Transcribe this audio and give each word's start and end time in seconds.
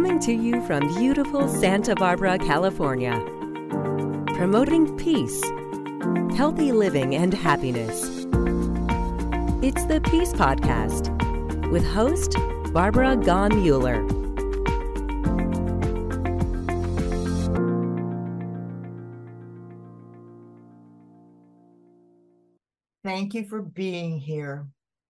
Coming 0.00 0.18
to 0.20 0.32
you 0.32 0.66
from 0.66 0.88
beautiful 0.96 1.46
Santa 1.46 1.94
Barbara, 1.94 2.38
California. 2.38 3.20
Promoting 4.28 4.96
peace, 4.96 5.42
healthy 6.34 6.72
living, 6.72 7.14
and 7.14 7.34
happiness. 7.34 8.02
It's 9.62 9.84
the 9.84 10.00
Peace 10.10 10.32
Podcast 10.32 11.10
with 11.70 11.86
host 11.86 12.34
Barbara 12.72 13.14
Gaughen-Muller. 13.14 14.08
Thank 23.04 23.34
you 23.34 23.44
for 23.44 23.60
being 23.60 24.18
here. 24.18 24.66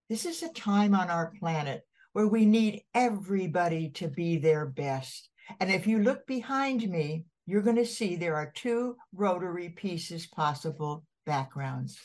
This 0.08 0.26
is 0.26 0.42
a 0.42 0.48
time 0.48 0.96
on 0.96 1.10
our 1.10 1.32
planet 1.38 1.86
where 2.12 2.26
we 2.26 2.44
need 2.44 2.82
everybody 2.94 3.90
to 3.90 4.08
be 4.08 4.38
their 4.38 4.66
best. 4.66 5.28
And 5.60 5.70
if 5.70 5.86
you 5.86 6.02
look 6.02 6.26
behind 6.26 6.88
me, 6.88 7.24
you're 7.46 7.62
going 7.62 7.76
to 7.76 7.86
see 7.86 8.16
there 8.16 8.36
are 8.36 8.52
two 8.54 8.96
Rotary 9.12 9.70
Pieces 9.70 10.26
possible 10.26 11.04
backgrounds. 11.26 11.98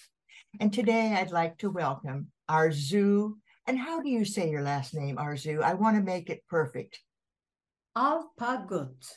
And 0.60 0.72
today 0.72 1.14
I'd 1.14 1.32
like 1.32 1.58
to 1.60 1.70
welcome 1.70 2.32
Arzu. 2.50 3.34
And 3.68 3.78
how 3.78 4.02
do 4.02 4.10
you 4.10 4.26
say 4.26 4.50
your 4.50 4.62
last 4.62 4.94
name, 4.94 5.18
Arzu? 5.18 5.62
I 5.62 5.74
want 5.74 5.98
to 5.98 6.04
make 6.04 6.30
it 6.30 6.44
perfect. 6.50 7.00
Alpagut. 7.98 9.12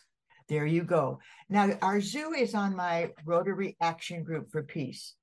There 0.48 0.66
you 0.66 0.82
go. 0.82 1.20
Now, 1.50 1.68
Arzu 1.68 2.38
is 2.38 2.54
on 2.54 2.74
my 2.74 3.10
Rotary 3.26 3.76
Action 3.80 4.24
Group 4.24 4.50
for 4.50 4.62
Peace. 4.62 5.14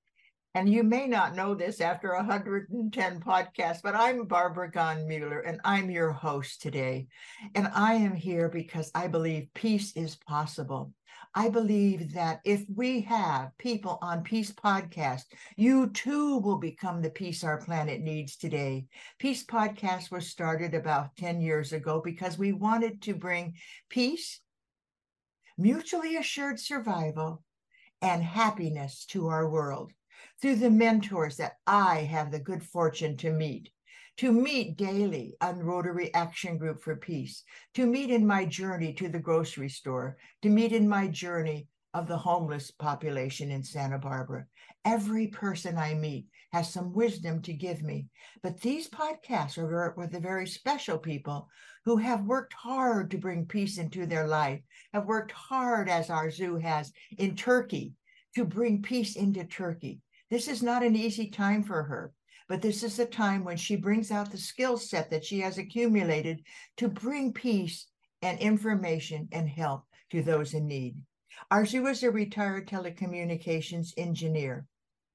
And 0.56 0.70
you 0.70 0.84
may 0.84 1.06
not 1.06 1.36
know 1.36 1.54
this 1.54 1.82
after 1.82 2.16
110 2.16 3.20
podcasts, 3.20 3.82
but 3.84 3.94
I'm 3.94 4.24
Barbara 4.24 4.72
Gaughen-Muller 4.72 5.42
and 5.42 5.60
I'm 5.66 5.90
your 5.90 6.14
host 6.14 6.62
today. 6.62 7.08
And 7.56 7.68
I 7.76 7.96
am 7.96 8.16
here 8.16 8.48
because 8.48 8.90
I 8.96 9.08
believe 9.08 9.50
peace 9.54 9.92
is 9.98 10.16
possible. 10.16 10.94
I 11.34 11.50
believe 11.50 12.14
that 12.14 12.40
if 12.46 12.64
we 12.74 13.02
have 13.02 13.52
people 13.58 14.00
on 14.02 14.24
Peace 14.24 14.54
Podcast, 14.54 15.24
you 15.58 15.90
too 15.90 16.38
will 16.38 16.58
become 16.58 17.02
the 17.02 17.10
peace 17.10 17.44
our 17.44 17.58
planet 17.58 18.00
needs 18.00 18.38
today. 18.38 18.86
Peace 19.20 19.46
Podcast 19.46 20.10
was 20.10 20.30
started 20.30 20.74
about 20.74 21.18
10 21.18 21.42
years 21.42 21.74
ago 21.74 22.02
because 22.02 22.38
we 22.38 22.54
wanted 22.54 23.02
to 23.02 23.14
bring 23.14 23.56
peace, 23.90 24.40
mutually 25.58 26.16
assured 26.16 26.62
survival, 26.62 27.44
and 28.02 28.24
happiness 28.24 29.06
to 29.08 29.28
our 29.28 29.50
world 29.50 29.92
through 30.42 30.56
the 30.56 30.70
mentors 30.70 31.38
that 31.38 31.54
I 31.66 31.98
have 31.98 32.32
the 32.32 32.40
good 32.40 32.64
fortune 32.64 33.18
to 33.18 33.32
meet, 33.32 33.70
to 34.18 34.32
meet 34.32 34.78
daily 34.78 35.36
on 35.42 35.60
Rotary 35.60 36.14
Action 36.14 36.58
Group 36.58 36.82
for 36.82 36.96
Peace, 36.96 37.44
to 37.74 37.86
meet 37.86 38.10
in 38.10 38.26
my 38.26 38.46
journey 38.46 38.94
to 38.94 39.10
the 39.10 39.20
grocery 39.20 39.70
store, 39.70 40.18
to 40.42 40.50
meet 40.50 40.72
in 40.72 40.88
my 40.88 41.08
journey 41.08 41.68
of 41.94 42.08
the 42.08 42.18
homeless 42.18 42.72
population 42.72 43.52
in 43.52 43.64
Santa 43.64 43.98
Barbara. 43.98 44.46
Every 44.84 45.28
person 45.28 45.78
I 45.78 45.94
meet 45.94 46.28
has 46.52 46.72
some 46.72 46.94
wisdom 46.94 47.42
to 47.42 47.54
give 47.54 47.84
me. 47.84 48.08
But 48.44 48.62
these 48.62 48.90
podcasts 48.90 49.58
are 49.58 49.94
with 49.98 50.12
the 50.12 50.20
very 50.20 50.48
special 50.48 50.98
people 50.98 51.50
who 51.86 51.98
have 51.98 52.26
worked 52.26 52.54
hard 52.54 53.12
to 53.12 53.18
bring 53.18 53.46
peace 53.46 53.78
into 53.78 54.06
their 54.06 54.28
life, 54.28 54.62
have 54.94 55.06
worked 55.06 55.32
hard, 55.32 55.90
as 55.90 56.08
Arzu 56.08 56.62
has 56.62 56.92
in 57.18 57.36
Turkey, 57.36 57.94
to 58.36 58.46
bring 58.46 58.82
peace 58.82 59.16
into 59.16 59.44
Turkey. 59.44 60.02
This 60.30 60.48
is 60.48 60.64
not 60.64 60.84
an 60.84 60.96
easy 60.96 61.30
time 61.30 61.64
for 61.64 61.84
her, 61.84 62.14
but 62.48 62.62
this 62.62 62.84
is 62.84 63.00
a 63.00 63.06
time 63.06 63.44
when 63.44 63.58
she 63.58 63.76
brings 63.76 64.12
out 64.12 64.32
the 64.32 64.38
skill 64.38 64.78
set 64.78 65.10
that 65.12 65.26
she 65.26 65.40
has 65.42 65.58
accumulated 65.58 66.44
to 66.78 66.88
bring 66.88 67.34
peace 67.34 67.88
and 68.22 68.40
information 68.40 69.28
and 69.32 69.48
help 69.48 69.86
to 70.12 70.24
those 70.24 70.54
in 70.54 70.68
need. 70.68 70.96
Arzu 71.52 71.90
is 71.90 72.02
a 72.04 72.10
retired 72.10 72.68
telecommunications 72.68 73.94
engineer, 73.98 74.66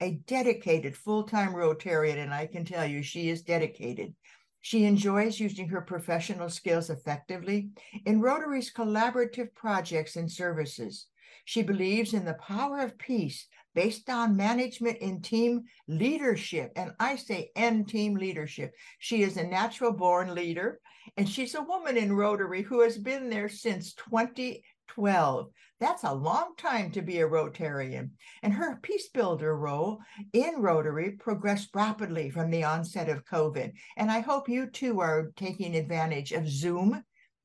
a 0.01 0.13
dedicated 0.27 0.97
full 0.97 1.25
time 1.25 1.55
Rotarian, 1.55 2.19
and 2.19 2.33
I 2.33 2.47
can 2.47 2.65
tell 2.65 2.87
you 2.87 3.03
she 3.03 3.31
is 3.31 3.43
dedicated. 3.43 4.15
She 4.61 4.85
enjoys 4.85 5.41
using 5.41 5.69
her 5.69 5.81
professional 5.81 6.51
skills 6.51 6.91
effectively 6.91 7.71
in 8.05 8.21
Rotary's 8.21 8.73
collaborative 8.73 9.55
projects 9.55 10.17
and 10.17 10.31
services. 10.31 11.07
She 11.47 11.63
believes 11.63 12.13
in 12.13 12.27
the 12.27 12.35
power 12.35 12.81
of 12.81 12.99
peace 12.99 13.47
based 13.75 14.09
on 14.11 14.37
management 14.37 14.99
in 14.99 15.23
team 15.23 15.65
leadership. 15.89 16.73
And 16.77 16.93
I 16.99 17.17
say 17.17 17.51
N 17.57 17.85
team 17.85 18.15
leadership. 18.15 18.73
She 18.99 19.23
is 19.23 19.37
a 19.37 19.47
natural 19.47 19.93
born 19.93 20.35
leader, 20.35 20.81
and 21.17 21.29
she's 21.29 21.55
a 21.55 21.63
woman 21.63 21.97
in 21.97 22.13
Rotary 22.13 22.63
who 22.63 22.81
has 22.83 22.99
been 22.99 23.31
there 23.31 23.49
since 23.49 23.95
2012. 23.95 25.51
That's 25.81 26.05
a 26.05 26.13
long 26.13 26.55
time 26.59 26.91
to 26.93 27.01
be 27.01 27.21
a 27.21 27.29
Rotarian. 27.29 28.11
And 28.43 28.53
her 28.53 28.79
peace 28.83 29.09
builder 29.09 29.57
role 29.57 29.99
in 30.35 30.57
Rotary 30.59 31.13
progressed 31.13 31.71
rapidly 31.75 32.29
from 32.29 32.51
the 32.51 32.65
onset 32.65 33.09
of 33.09 33.25
COVID. 33.25 33.73
And 33.97 34.11
I 34.11 34.21
hope 34.21 34.49
you 34.49 34.67
too 34.67 35.01
are 35.01 35.33
taking 35.37 35.75
advantage 35.75 36.33
of 36.33 36.47
Zoom 36.47 37.03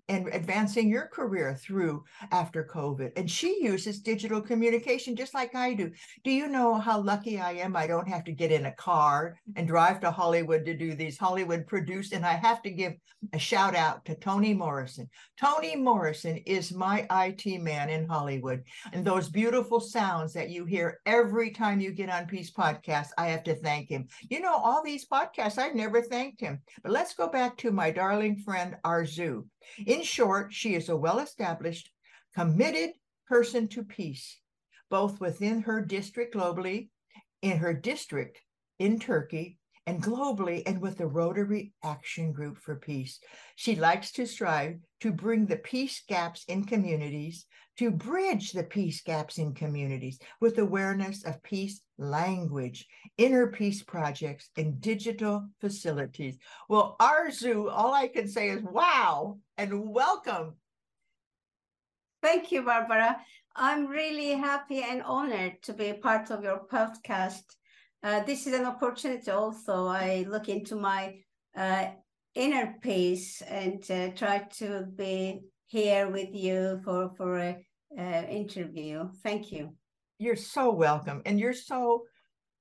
and 0.07 0.27
advancing 0.33 0.89
your 0.89 1.07
career 1.07 1.55
through 1.55 2.03
after 2.31 2.63
COVID. 2.63 3.11
And 3.16 3.29
she 3.29 3.63
uses 3.63 3.99
digital 3.99 4.41
communication 4.41 5.16
just 5.16 5.33
like 5.33 5.55
I 5.55 5.73
do. 5.73 5.91
Do 6.23 6.31
you 6.31 6.47
know 6.47 6.75
how 6.75 7.01
lucky 7.01 7.39
I 7.39 7.53
am? 7.53 7.75
I 7.75 7.88
don't 7.88 8.07
have 8.07 8.23
to 8.25 8.31
get 8.31 8.51
in 8.51 8.67
a 8.67 8.71
car 8.73 9.39
and 9.55 9.67
drive 9.67 9.99
to 10.01 10.11
Hollywood 10.11 10.65
to 10.65 10.75
do 10.75 10.94
these 10.94 11.17
Hollywood 11.17 11.65
produced. 11.67 12.13
And 12.13 12.25
I 12.25 12.33
have 12.33 12.61
to 12.63 12.69
give 12.69 12.94
a 13.33 13.39
shout 13.39 13.75
out 13.75 14.05
to 14.05 14.15
Tony 14.15 14.53
Morrison. 14.53 15.09
Tony 15.39 15.75
Morrison 15.75 16.38
is 16.45 16.73
my 16.73 17.07
IT 17.11 17.61
man 17.61 17.89
in 17.89 18.07
Hollywood. 18.07 18.63
And 18.94 19.05
those 19.05 19.29
beautiful 19.29 19.79
sounds 19.79 20.33
that 20.33 20.49
you 20.49 20.65
hear 20.65 20.99
every 21.05 21.51
time 21.51 21.79
you 21.79 21.91
get 21.91 22.09
on 22.09 22.27
Peace 22.27 22.51
Podcast, 22.51 23.09
I 23.17 23.27
have 23.27 23.44
to 23.45 23.55
thank 23.55 23.89
him. 23.89 24.07
You 24.29 24.41
know, 24.41 24.53
all 24.53 24.83
these 24.83 25.07
podcasts, 25.07 25.57
I've 25.57 25.75
never 25.75 26.01
thanked 26.01 26.41
him. 26.41 26.61
But 26.83 26.91
let's 26.91 27.15
go 27.15 27.27
back 27.27 27.57
to 27.57 27.71
my 27.71 27.91
darling 27.91 28.38
friend 28.38 28.75
Arzu. 28.85 29.45
In 29.85 30.03
short, 30.03 30.53
she 30.53 30.75
is 30.75 30.89
a 30.89 30.97
well 30.97 31.19
established, 31.19 31.91
committed 32.33 32.91
person 33.27 33.67
to 33.69 33.83
peace, 33.83 34.39
both 34.89 35.19
within 35.19 35.61
her 35.61 35.81
district 35.81 36.35
globally, 36.35 36.89
in 37.41 37.57
her 37.57 37.73
district 37.73 38.41
in 38.79 38.99
Turkey, 38.99 39.57
and 39.88 40.01
globally, 40.01 40.63
and 40.66 40.81
with 40.81 40.97
the 40.97 41.07
Rotary 41.07 41.73
Action 41.84 42.31
Group 42.31 42.57
for 42.57 42.75
Peace. 42.75 43.19
She 43.56 43.75
likes 43.75 44.12
to 44.13 44.25
strive 44.25 44.79
to 45.01 45.12
bring 45.12 45.46
the 45.46 45.57
peace 45.57 46.03
gaps 46.07 46.44
in 46.47 46.63
communities, 46.63 47.46
to 47.78 47.91
bridge 47.91 48.51
the 48.51 48.63
peace 48.63 49.01
gaps 49.01 49.38
in 49.38 49.53
communities 49.53 50.19
with 50.41 50.57
awareness 50.57 51.24
of 51.25 51.44
peace 51.44 51.81
language, 51.97 52.88
inner 53.18 53.47
peace 53.47 53.84
projects, 53.84 54.50
and 54.57 54.81
digital 54.81 55.47
facilities. 55.62 56.38
Well, 56.69 56.95
Arzu, 57.00 57.69
all 57.72 57.94
I 57.94 58.07
can 58.07 58.28
say 58.28 58.50
is 58.50 58.63
wow 58.63 59.40
and 59.57 59.90
welcome. 59.90 60.56
Thank 62.24 62.51
you, 62.51 62.63
Barbara. 62.63 63.18
I'm 63.56 63.85
really 63.85 64.31
happy 64.31 64.81
and 64.81 65.03
honored 65.03 65.62
to 65.63 65.74
be 65.74 65.90
a 65.90 65.94
part 65.94 66.31
of 66.31 66.44
your 66.44 66.62
podcast. 66.66 67.44
Uh, 68.05 68.21
this 68.21 68.45
is 68.45 68.53
an 68.53 68.66
opportunity 68.66 69.31
also. 69.31 69.88
I 69.88 70.27
look 70.29 70.47
into 70.47 70.75
my 70.75 71.16
uh, 71.57 71.88
inner 72.35 72.75
peace 72.79 73.41
and 73.41 73.83
uh, 73.89 74.09
try 74.09 74.45
to 74.57 74.85
be 74.95 75.41
here 75.66 76.07
with 76.11 76.29
you 76.31 76.79
for, 76.85 77.09
for 77.17 77.39
a 77.39 77.57
interview. 78.29 79.09
Thank 79.23 79.51
you. 79.51 79.73
You're 80.19 80.35
so 80.35 80.71
welcome. 80.71 81.23
And 81.25 81.39
you're 81.39 81.53
so 81.53 82.03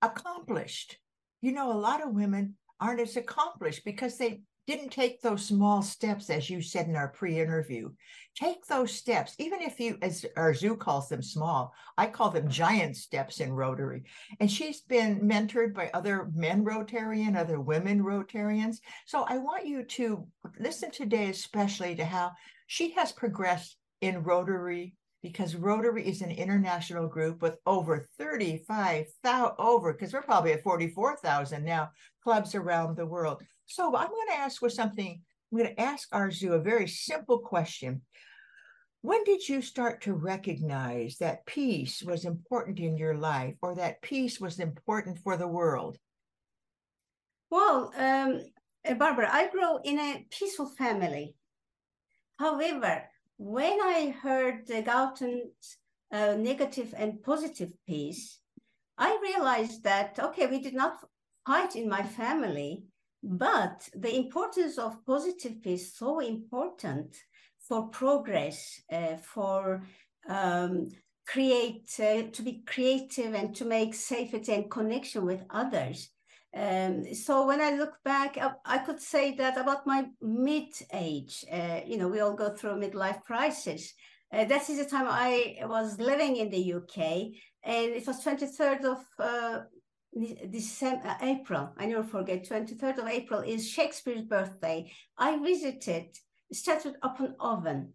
accomplished. 0.00 0.96
You 1.42 1.52
know, 1.52 1.70
a 1.72 1.76
lot 1.88 2.02
of 2.02 2.14
women 2.14 2.54
aren't 2.80 3.00
as 3.00 3.18
accomplished 3.18 3.84
because 3.84 4.16
they 4.16 4.40
didn't 4.66 4.90
take 4.90 5.20
those 5.20 5.44
small 5.44 5.82
steps, 5.82 6.30
as 6.30 6.48
you 6.48 6.62
said 6.62 6.86
in 6.86 6.96
our 6.96 7.08
pre-interview. 7.08 7.90
Take 8.34 8.66
those 8.66 8.92
steps, 8.92 9.34
even 9.38 9.60
if 9.60 9.78
you, 9.78 9.96
as 10.02 10.24
Arzu 10.36 10.78
calls 10.78 11.08
them 11.08 11.22
small, 11.22 11.72
I 11.96 12.06
call 12.06 12.30
them 12.30 12.48
giant 12.48 12.96
steps 12.96 13.40
in 13.40 13.52
Rotary. 13.52 14.04
And 14.40 14.50
she's 14.50 14.80
been 14.80 15.20
mentored 15.20 15.74
by 15.74 15.90
other 15.94 16.30
men 16.34 16.64
Rotarian, 16.64 17.36
other 17.36 17.60
women 17.60 18.02
Rotarians. 18.02 18.78
So 19.06 19.24
I 19.28 19.38
want 19.38 19.66
you 19.66 19.84
to 19.84 20.26
listen 20.58 20.90
today, 20.90 21.28
especially 21.28 21.94
to 21.96 22.04
how 22.04 22.32
she 22.66 22.90
has 22.92 23.12
progressed 23.12 23.76
in 24.00 24.22
Rotary 24.22 24.94
because 25.24 25.56
Rotary 25.56 26.06
is 26.06 26.20
an 26.20 26.30
international 26.30 27.08
group 27.08 27.40
with 27.40 27.56
over 27.64 28.06
35,000 28.18 29.54
over, 29.58 29.94
because 29.94 30.12
we're 30.12 30.20
probably 30.20 30.52
at 30.52 30.62
44,000 30.62 31.64
now, 31.64 31.88
clubs 32.22 32.54
around 32.54 32.94
the 32.94 33.06
world. 33.06 33.42
So 33.64 33.96
I'm 33.96 34.08
going 34.08 34.28
to 34.28 34.36
ask 34.36 34.60
with 34.60 34.74
something, 34.74 35.22
I'm 35.50 35.58
going 35.58 35.74
to 35.74 35.80
ask 35.80 36.10
Arzu 36.10 36.52
a 36.52 36.58
very 36.58 36.86
simple 36.86 37.38
question. 37.38 38.02
When 39.00 39.24
did 39.24 39.48
you 39.48 39.62
start 39.62 40.02
to 40.02 40.12
recognize 40.12 41.16
that 41.20 41.46
peace 41.46 42.02
was 42.02 42.26
important 42.26 42.78
in 42.78 42.98
your 42.98 43.14
life 43.14 43.54
or 43.62 43.76
that 43.76 44.02
peace 44.02 44.38
was 44.38 44.60
important 44.60 45.20
for 45.20 45.38
the 45.38 45.48
world? 45.48 45.96
Well, 47.50 47.94
um, 47.96 48.42
Barbara, 48.98 49.30
I 49.32 49.48
grew 49.48 49.78
in 49.84 49.98
a 49.98 50.26
peaceful 50.30 50.66
family. 50.66 51.34
However, 52.38 53.04
when 53.36 53.80
I 53.80 54.14
heard 54.22 54.66
the 54.66 54.82
Galtung's 54.82 55.76
uh, 56.12 56.34
negative 56.38 56.94
and 56.96 57.22
positive 57.22 57.72
peace, 57.86 58.40
I 58.96 59.18
realized 59.22 59.82
that, 59.84 60.18
okay, 60.18 60.46
we 60.46 60.60
did 60.60 60.74
not 60.74 60.98
fight 61.46 61.74
in 61.76 61.88
my 61.88 62.02
family, 62.02 62.84
but 63.22 63.88
the 63.94 64.14
importance 64.14 64.78
of 64.78 65.04
positive 65.04 65.56
is 65.64 65.94
so 65.94 66.20
important 66.20 67.16
for 67.58 67.88
progress, 67.88 68.80
uh, 68.92 69.16
for 69.16 69.82
um, 70.28 70.88
create, 71.26 71.90
uh, 71.98 72.22
to 72.30 72.42
be 72.42 72.62
creative 72.66 73.34
and 73.34 73.54
to 73.56 73.64
make 73.64 73.94
safety 73.94 74.52
and 74.52 74.70
connection 74.70 75.24
with 75.24 75.42
others. 75.50 76.10
Um, 76.54 77.14
so 77.14 77.46
when 77.46 77.60
I 77.60 77.70
look 77.72 77.94
back, 78.04 78.38
I, 78.38 78.52
I, 78.64 78.78
could 78.78 79.00
say 79.00 79.34
that 79.34 79.58
about 79.58 79.86
my 79.86 80.06
mid 80.22 80.72
age, 80.92 81.44
uh, 81.52 81.80
you 81.84 81.96
know, 81.96 82.06
we 82.06 82.20
all 82.20 82.34
go 82.34 82.50
through 82.50 82.80
midlife 82.80 83.22
crisis. 83.24 83.92
Uh, 84.32 84.44
that 84.44 84.70
is 84.70 84.78
the 84.78 84.84
time 84.84 85.06
I 85.08 85.56
was 85.62 85.98
living 85.98 86.36
in 86.36 86.50
the 86.50 86.74
UK, 86.74 86.98
and 87.64 87.92
it 87.92 88.06
was 88.06 88.24
23rd 88.24 88.84
of 88.84 89.04
uh, 89.18 89.60
December, 90.50 91.08
uh, 91.08 91.16
April. 91.22 91.70
I 91.76 91.86
never 91.86 92.04
forget. 92.04 92.48
23rd 92.48 92.98
of 92.98 93.08
April 93.08 93.40
is 93.40 93.68
Shakespeare's 93.68 94.22
birthday. 94.22 94.92
I 95.18 95.38
visited 95.38 96.06
Stratford 96.52 96.96
upon 97.02 97.34
Avon 97.42 97.92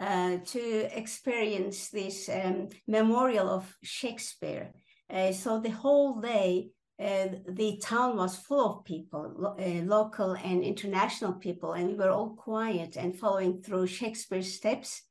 uh, 0.00 0.38
to 0.46 0.98
experience 0.98 1.90
this 1.90 2.30
um, 2.30 2.68
memorial 2.86 3.50
of 3.50 3.76
Shakespeare. 3.82 4.72
Uh, 5.10 5.32
so 5.32 5.60
the 5.60 5.70
whole 5.70 6.20
day 6.20 6.70
uh, 7.00 7.28
the 7.48 7.78
town 7.80 8.16
was 8.16 8.36
full 8.36 8.78
of 8.78 8.84
people, 8.84 9.32
lo- 9.36 9.56
uh, 9.58 9.84
local 9.84 10.32
and 10.32 10.64
international 10.64 11.32
people, 11.32 11.72
and 11.72 11.88
we 11.88 11.94
were 11.94 12.10
all 12.10 12.30
quiet 12.30 12.96
and 12.96 13.16
following 13.16 13.62
through 13.62 13.86
Shakespeare's 13.86 14.52
steps. 14.52 15.02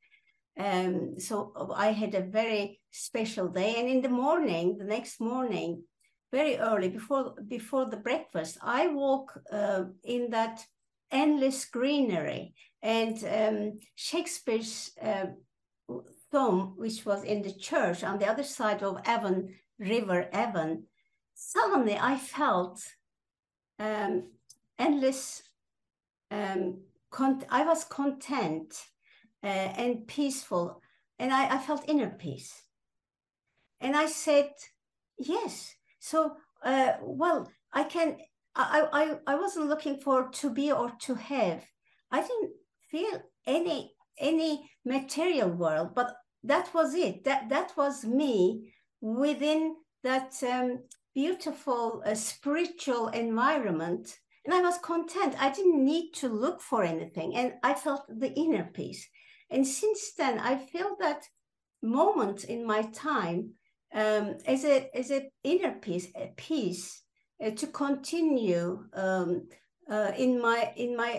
Um, 0.60 1.20
so 1.20 1.54
I 1.76 1.92
had 1.92 2.14
a 2.14 2.22
very 2.22 2.82
special 2.92 3.48
day, 3.48 3.76
and 3.78 3.88
in 3.88 4.02
the 4.02 4.10
morning, 4.10 4.78
the 4.78 4.84
next 4.86 5.22
morning, 5.22 5.84
very 6.34 6.58
early 6.58 6.90
before 6.90 7.36
before 7.48 7.86
the 7.86 7.98
breakfast, 7.98 8.58
I 8.62 8.88
walk 8.88 9.40
uh, 9.50 9.84
in 10.04 10.32
that 10.32 10.66
endless 11.10 11.64
greenery, 11.66 12.54
and 12.82 13.18
um, 13.24 13.80
Shakespeare's 13.96 14.92
uh, 15.02 15.28
tomb, 16.34 16.74
which 16.76 17.06
was 17.06 17.24
in 17.24 17.44
the 17.44 17.54
church 17.54 18.04
on 18.04 18.20
the 18.20 18.28
other 18.28 18.44
side 18.44 18.84
of 18.84 19.00
Avon 19.08 19.56
River, 19.80 20.28
Avon 20.34 20.84
suddenly 21.38 21.98
I 21.98 22.18
felt 22.18 22.84
um, 23.80 24.24
endless. 24.80 25.44
Um, 26.32 26.80
I 27.50 27.64
was 27.64 27.84
content 27.86 28.74
uh, 29.44 29.48
and 29.78 30.08
peaceful, 30.08 30.82
and 31.20 31.32
I, 31.32 31.56
I, 31.56 31.58
felt 31.60 31.88
inner 31.88 32.10
peace. 32.10 32.64
And 33.80 33.96
I 33.96 34.08
said, 34.08 34.50
"Yes." 35.18 35.76
So, 36.00 36.36
uh, 36.64 36.94
well, 37.02 37.50
I 37.72 37.84
can. 37.84 38.18
I, 38.56 38.88
I 38.92 39.34
I 39.34 39.36
wasn't 39.36 39.70
looking 39.70 40.00
for 40.00 40.30
to 40.30 40.50
be 40.50 40.72
or 40.72 40.92
to 41.02 41.14
have. 41.14 41.64
I 42.12 42.22
didn't 42.22 42.52
feel 42.92 43.22
any 43.46 43.94
any 44.18 44.70
material 44.84 45.50
world, 45.50 45.94
but 45.96 46.16
that 46.44 46.74
was 46.74 46.96
it. 46.96 47.24
That 47.24 47.50
that 47.50 47.78
was 47.78 48.04
me 48.04 48.74
within 49.02 49.76
that 50.04 50.34
um, 50.44 50.80
beautiful 51.18 52.04
uh, 52.06 52.14
spiritual 52.14 53.08
environment 53.08 54.20
and 54.46 54.54
i 54.54 54.62
was 54.62 54.78
content. 54.78 55.34
I 55.40 55.50
didn't 55.50 55.84
need 55.84 56.12
to 56.22 56.28
look 56.30 56.62
for 56.62 56.84
anything 56.84 57.36
and 57.36 57.54
i 57.64 57.74
felt 57.74 58.04
the 58.08 58.32
inner 58.34 58.70
peace. 58.72 59.10
And 59.50 59.66
since 59.66 60.14
then 60.14 60.38
i 60.38 60.56
feel 60.56 60.96
that 61.00 61.24
moment 61.82 62.44
in 62.44 62.68
my 62.74 62.84
time 62.94 63.40
um, 63.96 64.26
as 64.46 64.64
a 64.64 64.96
as 64.96 65.10
a 65.10 65.22
inner 65.44 65.74
peace 65.86 66.08
a 66.16 66.28
peace 66.38 67.02
uh, 67.44 67.50
to 67.50 67.66
continue 67.66 68.86
um, 68.94 69.48
uh, 69.90 70.12
in 70.16 70.40
my 70.40 70.72
in 70.76 70.96
my 70.96 71.14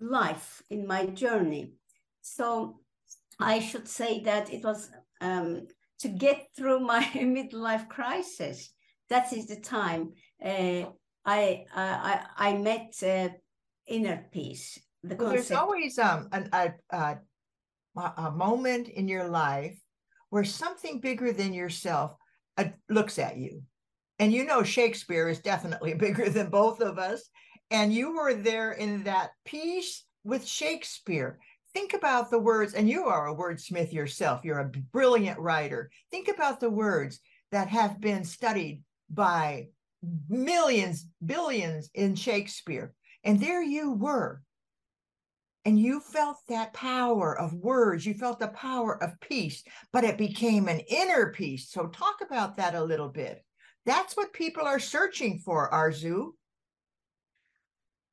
life 0.00 0.62
in 0.68 0.84
my 0.84 1.06
journey. 1.06 1.74
So 2.22 2.80
i 3.38 3.60
should 3.60 3.86
say 3.86 4.20
that 4.24 4.52
it 4.52 4.64
was 4.64 4.90
um, 5.20 5.68
to 6.00 6.08
get 6.08 6.38
through 6.56 6.80
my 6.80 7.04
midlife 7.36 7.88
crisis 7.88 8.72
that 9.10 9.32
is 9.32 9.46
the 9.46 9.60
time 9.60 10.12
uh, 10.44 10.84
I, 11.24 11.64
I 11.74 12.20
I 12.36 12.54
met 12.54 12.94
uh, 13.02 13.28
inner 13.86 14.26
peace. 14.32 14.78
The 15.02 15.16
well, 15.16 15.30
there's 15.30 15.50
always 15.50 15.98
um 15.98 16.28
an, 16.32 16.48
a, 16.52 16.72
a 16.90 17.18
a 17.96 18.30
moment 18.30 18.88
in 18.88 19.08
your 19.08 19.28
life 19.28 19.78
where 20.30 20.44
something 20.44 21.00
bigger 21.00 21.32
than 21.32 21.52
yourself 21.52 22.16
uh, 22.56 22.64
looks 22.88 23.18
at 23.18 23.36
you, 23.36 23.62
and 24.18 24.32
you 24.32 24.44
know 24.44 24.62
Shakespeare 24.62 25.28
is 25.28 25.40
definitely 25.40 25.94
bigger 26.06 26.28
than 26.28 26.50
both 26.50 26.80
of 26.80 26.98
us, 26.98 27.28
and 27.70 27.92
you 27.92 28.14
were 28.14 28.34
there 28.34 28.72
in 28.72 29.04
that 29.04 29.30
peace 29.44 30.04
with 30.24 30.46
Shakespeare. 30.46 31.38
Think 31.72 31.94
about 31.94 32.30
the 32.30 32.38
words, 32.38 32.74
and 32.74 32.88
you 32.88 33.04
are 33.04 33.28
a 33.28 33.34
wordsmith 33.34 33.92
yourself. 33.92 34.44
You're 34.44 34.58
a 34.58 34.72
brilliant 34.92 35.38
writer. 35.38 35.90
Think 36.10 36.28
about 36.28 36.60
the 36.60 36.70
words 36.70 37.20
that 37.50 37.68
have 37.68 38.00
been 38.00 38.24
studied 38.24 38.82
by 39.12 39.68
millions, 40.28 41.06
billions 41.24 41.90
in 41.94 42.14
Shakespeare. 42.14 42.94
And 43.24 43.40
there 43.40 43.62
you 43.62 43.92
were. 43.92 44.42
And 45.64 45.78
you 45.78 46.00
felt 46.00 46.38
that 46.48 46.72
power 46.72 47.38
of 47.38 47.54
words, 47.54 48.04
you 48.04 48.14
felt 48.14 48.40
the 48.40 48.48
power 48.48 49.00
of 49.00 49.20
peace, 49.20 49.62
but 49.92 50.02
it 50.02 50.18
became 50.18 50.66
an 50.66 50.80
inner 50.80 51.30
peace. 51.30 51.70
So, 51.70 51.86
talk 51.86 52.16
about 52.20 52.56
that 52.56 52.74
a 52.74 52.82
little 52.82 53.08
bit. 53.08 53.44
That's 53.86 54.16
what 54.16 54.32
people 54.32 54.64
are 54.64 54.80
searching 54.80 55.38
for, 55.38 55.70
Arzu. 55.70 56.30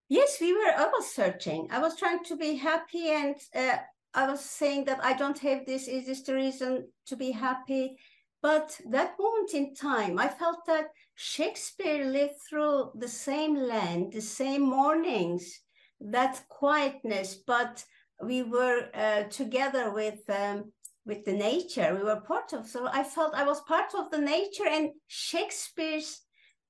Yes, 0.10 0.38
we 0.40 0.54
were. 0.54 0.74
I 0.76 0.90
was 0.94 1.12
searching. 1.12 1.68
I 1.72 1.80
was 1.80 1.96
trying 1.96 2.24
to 2.26 2.36
be 2.36 2.56
happy, 2.56 3.10
and 3.10 3.36
uh, 3.56 3.78
I 4.14 4.30
was 4.30 4.42
saying 4.42 4.86
that 4.86 5.04
I 5.04 5.14
don't 5.14 5.38
have 5.40 5.66
this. 5.66 5.88
Is 5.88 6.06
this 6.06 6.22
the 6.22 6.36
reason 6.36 6.88
to 7.08 7.16
be 7.16 7.32
happy? 7.32 7.98
But 8.42 8.80
that 8.90 9.16
moment 9.20 9.54
in 9.54 9.76
time, 9.76 10.18
I 10.18 10.30
felt 10.30 10.66
that 10.68 10.92
Shakespeare 11.16 12.06
lived 12.06 12.36
through 12.50 12.92
the 12.96 13.08
same 13.08 13.56
land, 13.56 14.14
the 14.14 14.22
same 14.22 14.62
mornings, 14.62 15.60
that 16.00 16.42
quietness, 16.48 17.36
but 17.36 17.84
we 18.24 18.44
were 18.44 18.90
uh, 18.94 19.24
together 19.24 19.92
with 19.92 20.20
um, 20.30 20.72
with 21.06 21.26
the 21.26 21.34
nature. 21.34 21.96
We 21.96 22.04
were 22.04 22.22
part 22.22 22.54
of. 22.54 22.68
So 22.68 22.88
I 22.88 23.04
felt 23.04 23.34
I 23.34 23.44
was 23.44 23.62
part 23.62 23.94
of 23.96 24.12
the 24.12 24.20
nature 24.20 24.68
and 24.68 24.92
Shakespeare's 25.08 26.22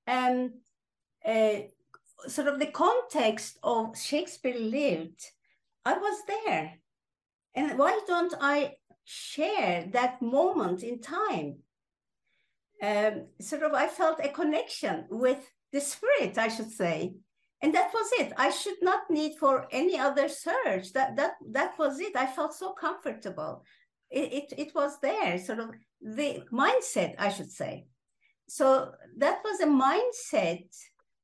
um, 0.08 0.54
uh, 1.26 1.60
sort 2.28 2.48
of 2.48 2.60
the 2.60 2.72
context 2.72 3.60
of 3.62 3.98
Shakespeare 3.98 4.58
lived. 4.58 5.22
I 5.86 5.94
was 5.94 6.22
there, 6.28 6.80
and 7.56 7.78
why 7.78 8.00
don't 8.08 8.34
I 8.42 8.76
share 9.12 9.88
that 9.92 10.22
moment 10.22 10.84
in 10.84 11.02
time. 11.02 11.58
Um, 12.82 13.26
sort 13.42 13.64
of, 13.64 13.74
I 13.74 13.88
felt 13.88 14.24
a 14.24 14.30
connection 14.30 15.06
with 15.10 15.40
the 15.74 15.82
spirit, 15.82 16.38
I 16.38 16.48
should 16.48 16.72
say, 16.72 17.16
and 17.62 17.74
that 17.74 17.92
was 17.92 18.08
it. 18.20 18.32
I 18.38 18.52
should 18.52 18.82
not 18.84 19.10
need 19.10 19.38
for 19.40 19.68
any 19.72 19.98
other 19.98 20.30
search. 20.30 20.94
That 20.94 21.16
that 21.18 21.34
that 21.52 21.78
was 21.80 22.00
it. 22.00 22.16
I 22.16 22.28
felt 22.28 22.54
so 22.54 22.74
comfortable. 22.74 23.64
It 24.12 24.32
it, 24.32 24.54
it 24.58 24.76
was 24.76 25.00
there, 25.02 25.40
sort 25.40 25.60
of 25.60 25.72
the 26.00 26.44
mindset, 26.54 27.16
I 27.18 27.30
should 27.30 27.52
say. 27.52 27.88
So 28.48 28.92
that 29.18 29.40
was 29.44 29.60
a 29.60 29.66
mindset 29.66 30.70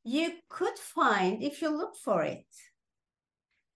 you 0.03 0.33
could 0.49 0.77
find 0.77 1.41
if 1.41 1.61
you 1.61 1.69
look 1.69 1.95
for 1.95 2.23
it. 2.23 2.47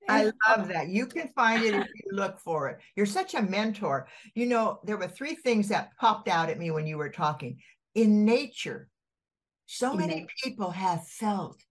I 0.08 0.26
eh, 0.26 0.32
love 0.48 0.62
um, 0.62 0.68
that. 0.70 0.90
You 0.90 1.06
can 1.06 1.30
find 1.36 1.64
it 1.64 1.76
if 1.76 1.88
you 1.88 2.12
look 2.12 2.40
for 2.40 2.70
it. 2.70 2.80
You're 2.96 3.06
such 3.06 3.36
a 3.36 3.42
mentor. 3.42 4.08
You 4.34 4.46
know, 4.46 4.80
there 4.84 4.98
were 4.98 5.08
three 5.08 5.36
things 5.36 5.68
that 5.70 5.92
popped 6.00 6.28
out 6.28 6.50
at 6.50 6.60
me 6.60 6.72
when 6.72 6.88
you 6.88 6.98
were 6.98 7.10
talking. 7.10 7.58
In 7.96 8.26
nature, 8.26 8.90
so 9.66 9.92
in 9.92 9.98
many 9.98 10.16
nature. 10.16 10.28
people 10.44 10.72
have 10.72 11.08
felt 11.08 11.62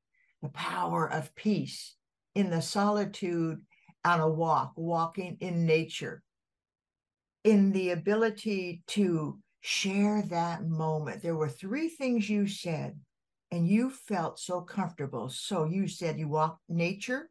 the 0.43 0.51
power 0.51 1.11
of 1.11 1.35
peace 1.35 1.95
in 2.35 2.51
the 2.51 2.63
solitude 2.63 3.61
on 4.05 4.21
a 4.21 4.29
walk, 4.29 4.73
walking 4.77 5.37
in 5.41 5.67
nature, 5.67 6.23
in 7.45 7.73
the 7.73 7.91
ability 7.91 8.83
to 8.89 9.39
share 9.61 10.23
that 10.23 10.67
moment. 10.67 11.23
There 11.23 11.37
were 11.37 11.49
three 11.49 11.89
things 11.89 12.29
you 12.29 12.47
said, 12.47 12.99
and 13.51 13.67
you 13.67 13.91
felt 13.91 14.39
so 14.39 14.61
comfortable. 14.61 15.29
So 15.29 15.65
you 15.65 15.89
said 15.89 16.19
you 16.19 16.29
walked 16.29 16.61
nature, 16.69 17.31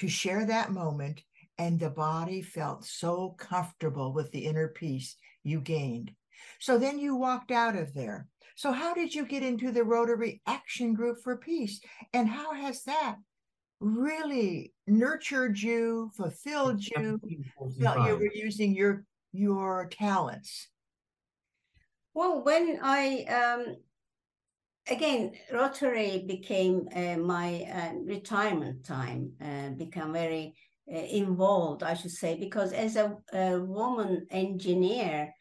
to 0.00 0.08
share 0.08 0.44
that 0.46 0.72
moment, 0.72 1.22
and 1.58 1.78
the 1.78 1.90
body 1.90 2.42
felt 2.42 2.84
so 2.84 3.34
comfortable 3.38 4.12
with 4.12 4.30
the 4.32 4.46
inner 4.46 4.68
peace 4.68 5.16
you 5.42 5.60
gained. 5.60 6.12
So 6.58 6.78
then 6.78 6.98
you 6.98 7.16
walked 7.16 7.50
out 7.50 7.76
of 7.76 7.92
there. 7.94 8.26
So, 8.56 8.72
how 8.72 8.94
did 8.94 9.14
you 9.14 9.24
get 9.24 9.42
into 9.42 9.70
the 9.70 9.84
Rotary 9.84 10.42
Action 10.46 10.92
Group 10.94 11.18
for 11.22 11.36
Peace? 11.36 11.80
And 12.12 12.28
how 12.28 12.52
has 12.52 12.82
that 12.84 13.16
really 13.80 14.74
nurtured 14.86 15.58
you, 15.58 16.10
fulfilled 16.14 16.82
you, 16.84 17.20
felt 17.80 18.06
you 18.06 18.16
were 18.16 18.30
using 18.34 18.74
your 18.74 19.04
your 19.32 19.88
talents? 19.90 20.68
Well, 22.12 22.42
when 22.42 22.78
I 22.82 23.24
um, 23.24 23.76
again 24.88 25.32
Rotary 25.52 26.24
became 26.26 26.88
uh, 26.94 27.16
my 27.16 27.62
uh, 27.64 27.94
retirement 28.04 28.84
time, 28.84 29.32
uh, 29.42 29.70
become 29.70 30.12
very 30.12 30.54
uh, 30.92 30.98
involved, 30.98 31.82
I 31.82 31.94
should 31.94 32.10
say, 32.10 32.36
because 32.36 32.72
as 32.72 32.96
a, 32.96 33.16
a, 33.32 33.60
woman 33.60 34.26
engineer, 34.30 35.32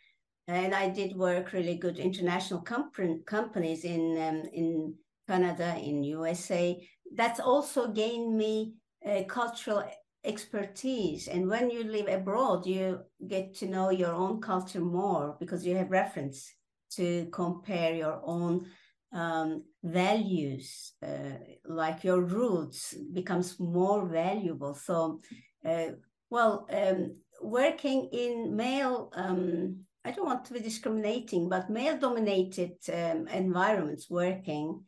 and 0.48 0.74
I 0.74 0.89
did 0.89 1.15
work 1.15 1.53
really 1.53 1.77
good 1.77 2.00
international 2.00 2.62
comp- 2.62 3.25
companies 3.25 3.84
in 3.84 4.17
um, 4.17 4.43
in 4.53 4.96
Canada, 5.27 5.75
in 5.77 6.03
USA. 6.03 6.75
That's 7.15 7.39
also 7.39 7.91
gained 7.91 8.36
me 8.38 8.74
uh, 9.05 9.24
cultural 9.27 9.84
expertise. 10.24 11.27
And 11.27 11.48
when 11.48 11.69
you 11.69 11.84
live 11.84 12.08
abroad, 12.08 12.65
you 12.65 13.00
get 13.27 13.55
to 13.55 13.67
know 13.67 13.89
your 13.89 14.13
own 14.13 14.41
culture 14.41 14.81
more 14.81 15.38
because 15.39 15.65
you 15.65 15.75
have 15.75 15.91
reference 15.91 16.51
to 16.91 17.27
compare 17.31 17.93
your 17.96 18.22
own 18.24 18.65
um, 19.12 19.63
values, 19.84 20.94
uh, 21.04 21.38
like 21.66 22.04
your 22.04 22.22
roots 22.22 22.96
becomes 23.13 23.60
more 23.60 24.06
valuable. 24.06 24.74
So, 24.74 25.20
uh, 25.66 25.92
well, 26.30 26.68
um, 26.72 27.16
working 27.42 28.10
in 28.12 28.56
male, 28.56 29.12
um, 29.16 29.86
I 30.06 30.12
don't 30.12 30.25
want 30.25 30.46
to 30.46 30.54
be 30.54 30.60
discriminating, 30.60 31.50
but 31.50 31.70
male 31.70 31.98
dominated 31.98 32.78
um, 32.94 33.28
environments 33.28 34.10
working, 34.10 34.82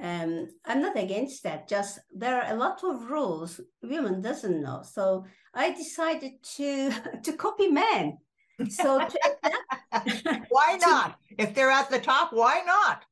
um, 0.00 0.48
I'm 0.64 0.80
not 0.82 0.98
against 0.98 1.42
that. 1.44 1.68
Just 1.68 2.00
there 2.14 2.42
are 2.42 2.52
a 2.52 2.56
lot 2.56 2.82
of 2.82 3.10
rules 3.10 3.60
women 3.82 4.20
doesn't 4.20 4.62
know. 4.62 4.82
So 4.82 5.26
I 5.54 5.72
decided 5.72 6.42
to 6.56 6.92
to 7.22 7.32
copy 7.34 7.68
men. 7.68 8.18
So 8.68 8.98
why 10.48 10.78
not? 10.80 11.18
if 11.38 11.54
they're 11.54 11.70
at 11.70 11.90
the 11.90 12.00
top, 12.00 12.32
why 12.32 12.62
not? 12.66 13.04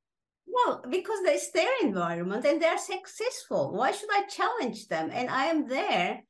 Well, 0.53 0.83
because 0.91 1.21
it's 1.25 1.51
their 1.53 1.71
environment 1.83 2.45
and 2.45 2.61
they're 2.61 2.79
successful. 2.79 3.73
Why 3.73 3.93
should 3.93 4.11
I 4.11 4.25
challenge 4.27 4.89
them? 4.89 5.11
And 5.13 5.31
I 5.31 5.45
am 5.47 5.69
there 5.69 6.23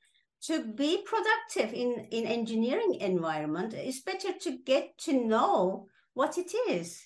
to 0.43 0.65
be 0.65 1.05
productive 1.05 1.73
in 1.73 2.07
in 2.11 2.27
engineering 2.27 2.97
environment. 3.01 3.75
It's 3.75 4.01
better 4.01 4.33
to 4.33 4.59
get 4.65 4.97
to 5.05 5.13
know 5.13 5.87
what 6.15 6.39
it 6.39 6.53
is. 6.69 7.01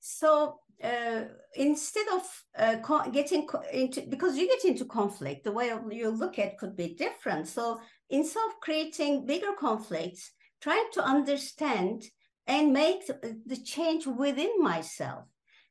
So 0.00 0.60
uh, 0.82 1.24
instead 1.54 2.06
of 2.08 2.22
uh, 2.58 3.08
getting 3.10 3.46
into 3.72 4.00
because 4.02 4.36
you 4.36 4.46
get 4.46 4.64
into 4.64 4.84
conflict 4.86 5.44
the 5.44 5.52
way 5.52 5.70
you 5.90 6.08
look 6.08 6.38
at 6.38 6.56
could 6.56 6.74
be 6.74 6.94
different 6.94 7.46
so 7.46 7.78
instead 8.08 8.42
of 8.48 8.60
creating 8.60 9.26
bigger 9.26 9.52
conflicts 9.58 10.32
trying 10.62 10.86
to 10.92 11.04
understand 11.04 12.04
and 12.46 12.72
make 12.72 13.06
the 13.06 13.56
change 13.62 14.06
within 14.06 14.52
myself 14.58 15.26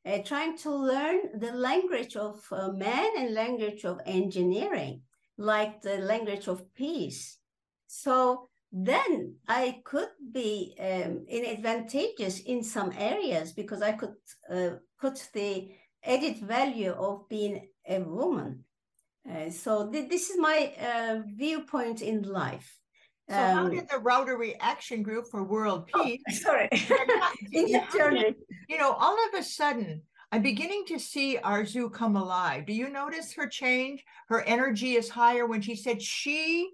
uh, 0.06 0.18
trying 0.24 0.56
to 0.56 0.70
learn 0.70 1.38
the 1.38 1.52
language 1.52 2.16
of 2.16 2.42
uh, 2.52 2.68
man 2.72 3.10
and 3.18 3.34
language 3.34 3.84
of 3.84 4.00
engineering 4.06 5.02
like 5.36 5.82
the 5.82 5.98
language 5.98 6.48
of 6.48 6.74
peace 6.74 7.38
so 7.86 8.48
then 8.72 9.34
I 9.48 9.82
could 9.84 10.10
be 10.32 10.76
um, 10.78 11.24
in 11.28 11.44
advantageous 11.44 12.40
in 12.40 12.62
some 12.62 12.92
areas 12.96 13.52
because 13.52 13.82
I 13.82 13.92
could 13.92 14.14
uh, 14.48 14.76
put 15.00 15.28
the 15.32 15.72
added 16.04 16.38
value 16.38 16.92
of 16.92 17.28
being 17.28 17.68
a 17.88 17.98
woman. 17.98 18.64
Uh, 19.28 19.50
so 19.50 19.90
th- 19.90 20.08
this 20.08 20.30
is 20.30 20.38
my 20.38 20.72
uh, 20.80 21.22
viewpoint 21.26 22.00
in 22.00 22.22
life. 22.22 22.78
So 23.30 23.36
um, 23.36 23.56
how 23.56 23.68
did 23.68 23.88
the 23.88 23.98
Rotary 23.98 24.58
Action 24.58 25.04
Group 25.04 25.26
for 25.30 25.44
World 25.44 25.88
oh, 25.94 26.02
Peace? 26.02 26.20
Oh, 26.28 26.32
sorry, 26.34 26.68
in 27.52 27.70
the 27.70 27.82
journey. 27.96 28.34
You 28.68 28.78
know, 28.78 28.92
all 28.92 29.16
of 29.28 29.38
a 29.38 29.42
sudden, 29.44 30.02
I'm 30.32 30.42
beginning 30.42 30.84
to 30.88 30.98
see 30.98 31.38
Arzu 31.38 31.92
come 31.92 32.16
alive. 32.16 32.66
Do 32.66 32.72
you 32.72 32.90
notice 32.90 33.32
her 33.34 33.46
change? 33.46 34.04
Her 34.28 34.42
energy 34.42 34.94
is 34.94 35.08
higher 35.08 35.46
when 35.46 35.60
she 35.60 35.76
said 35.76 36.02
she 36.02 36.70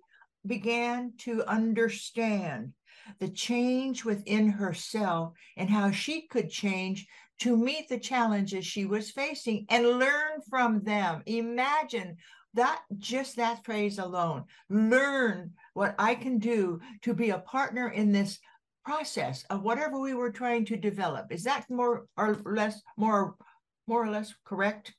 began 0.47 1.13
to 1.19 1.45
understand 1.45 2.73
the 3.21 3.29
change 3.29 4.05
within 4.05 4.49
herself 4.49 5.35
and 5.59 5.69
how 5.69 5.91
she 5.91 6.27
could 6.27 6.51
change 6.51 7.07
to 7.41 7.57
meet 7.57 7.89
the 7.89 7.99
challenges 7.99 8.65
she 8.65 8.87
was 8.87 9.11
facing 9.11 9.67
and 9.69 9.99
learn 9.99 10.41
from 10.49 10.83
them. 10.85 11.23
Imagine 11.27 12.17
that 12.57 12.83
just 12.99 13.37
that 13.37 13.65
phrase 13.65 13.99
alone 13.99 14.45
learn 14.69 15.53
what 15.75 15.95
I 15.99 16.15
can 16.15 16.39
do 16.39 16.81
to 17.03 17.15
be 17.15 17.31
a 17.31 17.39
partner 17.39 17.89
in 17.89 18.13
this 18.13 18.39
process 18.85 19.45
of 19.51 19.63
whatever 19.63 19.99
we 19.99 20.15
were 20.15 20.31
trying 20.31 20.65
to 20.67 20.77
develop. 20.77 21.33
Is 21.33 21.45
that 21.45 21.69
more 21.69 22.07
or 22.17 22.39
less 22.45 22.83
more 22.97 23.37
more 23.87 24.05
or 24.05 24.11
less 24.11 24.35
correct? 24.45 24.95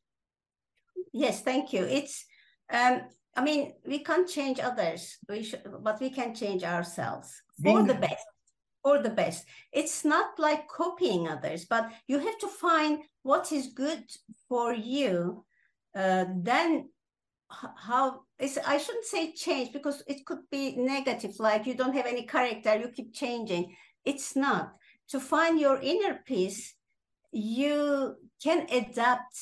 Yes, 1.14 1.42
thank 1.42 1.74
you. 1.74 1.84
It's 1.84 2.26
um 2.72 3.02
I 3.36 3.44
mean, 3.44 3.74
we 3.86 4.00
can't 4.00 4.28
change 4.28 4.60
others, 4.60 5.18
we 5.30 5.44
should, 5.44 5.62
but 5.84 6.02
we 6.02 6.10
can 6.10 6.34
change 6.34 6.64
ourselves 6.64 7.40
for 7.62 7.84
the 7.84 7.94
best. 7.94 8.26
For 8.84 9.00
the 9.00 9.12
best. 9.12 9.46
It's 9.72 10.04
not 10.04 10.40
like 10.40 10.68
copying 10.68 11.28
others, 11.28 11.66
but 11.66 11.92
you 12.08 12.18
have 12.18 12.38
to 12.40 12.48
find 12.48 13.04
what 13.22 13.52
is 13.52 13.68
good 13.68 14.04
for 14.50 14.74
you. 14.74 15.46
Uh, 15.96 16.26
then 16.36 16.90
how 17.50 18.22
is 18.40 18.60
I 18.66 18.78
shouldn't 18.78 19.06
say 19.06 19.32
change 19.32 19.72
because 19.72 20.04
it 20.08 20.26
could 20.26 20.50
be 20.52 20.76
negative, 20.76 21.40
like 21.40 21.66
you 21.66 21.76
don't 21.76 21.96
have 21.96 22.06
any 22.06 22.24
character, 22.24 22.78
you 22.78 22.90
keep 22.90 23.14
changing. 23.14 23.76
It's 24.06 24.36
not. 24.36 24.74
To 25.10 25.20
find 25.20 25.60
your 25.60 25.80
inner 25.82 26.20
peace, 26.26 26.76
you 27.32 28.16
can 28.44 28.68
adapt 28.70 29.38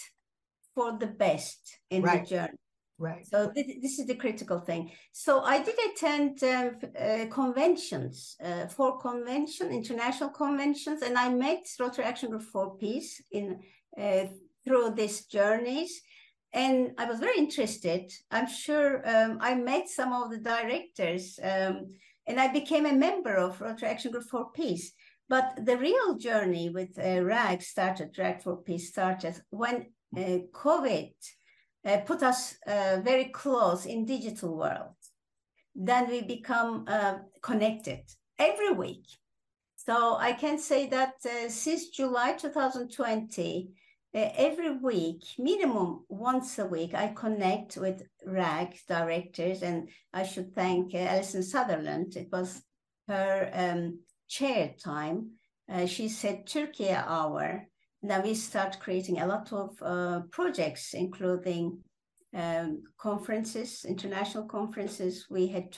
for 0.76 0.98
the 0.98 1.08
best 1.08 1.80
in 1.90 2.04
right. 2.04 2.24
the 2.24 2.30
journey. 2.30 2.58
Right. 2.98 3.26
So 3.26 3.52
th- 3.52 3.82
this 3.82 4.00
is 4.00 4.08
the 4.08 4.16
critical 4.16 4.60
thing. 4.60 4.92
So 5.12 5.42
I 5.42 5.62
did 5.62 5.76
attend 5.92 6.44
uh, 6.44 6.72
uh, 6.98 7.26
conventions, 7.30 8.38
uh, 8.42 8.68
four 8.68 9.00
convention, 9.00 9.72
international 9.72 10.30
conventions, 10.30 11.02
and 11.02 11.18
I 11.18 11.30
met 11.30 11.66
Rotary 11.80 12.06
Action 12.06 12.30
Group 12.30 12.44
for 12.44 12.78
Peace 12.78 13.22
in 13.32 13.60
uh, 14.00 14.26
through 14.64 14.92
these 14.92 15.26
journeys. 15.26 16.02
And 16.56 16.94
I 16.98 17.06
was 17.06 17.20
very 17.20 17.38
interested. 17.38 18.12
I'm 18.32 18.48
sure 18.48 19.08
um, 19.08 19.38
I 19.42 19.54
met 19.54 19.88
some 19.90 20.12
of 20.12 20.32
the 20.32 20.40
directors, 20.40 21.38
um, 21.44 21.94
and 22.26 22.40
I 22.40 22.48
became 22.52 22.88
a 22.88 22.94
member 22.94 23.36
of 23.36 23.62
Rotary 23.62 23.90
Action 23.90 24.12
Group 24.12 24.24
for 24.24 24.52
Peace. 24.52 24.92
But 25.30 25.60
the 25.64 25.78
real 25.78 26.18
journey 26.18 26.70
with 26.70 26.98
uh, 26.98 27.24
RAG 27.24 27.62
started, 27.62 28.18
RAG 28.18 28.42
for 28.42 28.58
Peace 28.58 28.90
started 28.90 29.36
when 29.50 29.88
uh, 30.18 30.40
COVID 30.54 31.14
uh, 31.86 31.98
put 31.98 32.24
us 32.24 32.56
uh, 32.66 33.02
very 33.04 33.26
close 33.26 33.86
in 33.86 34.06
digital 34.06 34.58
world 34.58 34.96
then 35.76 36.10
we 36.10 36.22
become 36.22 36.86
uh, 36.88 37.16
connected 37.42 38.00
every 38.40 38.72
week 38.72 39.06
so 39.76 40.16
i 40.16 40.32
can 40.32 40.58
say 40.58 40.88
that 40.88 41.14
uh, 41.26 41.50
since 41.50 41.90
july 41.90 42.32
2020 42.32 43.68
uh, 43.68 43.85
every 44.15 44.72
week 44.77 45.24
minimum 45.38 46.05
once 46.10 46.57
a 46.60 46.65
week 46.65 46.93
i 46.93 47.07
connect 47.07 47.77
with 47.77 48.03
rag 48.25 48.75
directors 48.88 49.62
and 49.62 49.89
i 50.13 50.24
should 50.24 50.53
thank 50.55 50.93
uh, 50.93 50.98
alison 50.98 51.43
sutherland 51.43 52.15
it 52.15 52.29
was 52.31 52.62
her 53.07 53.50
um, 53.53 54.00
chair 54.27 54.74
time 54.84 55.31
she 55.86 56.07
said 56.07 56.48
turkey 56.48 56.89
hour 56.89 57.67
Now 58.05 58.22
we 58.22 58.36
start 58.36 58.79
creating 58.79 59.19
a 59.19 59.25
lot 59.25 59.51
of 59.51 59.81
uh, 59.81 60.22
projects, 60.29 60.93
including 60.93 61.79
um, 62.36 62.84
conferences, 63.00 63.84
international 63.84 64.45
conferences. 64.45 65.25
We 65.27 65.48
had 65.48 65.75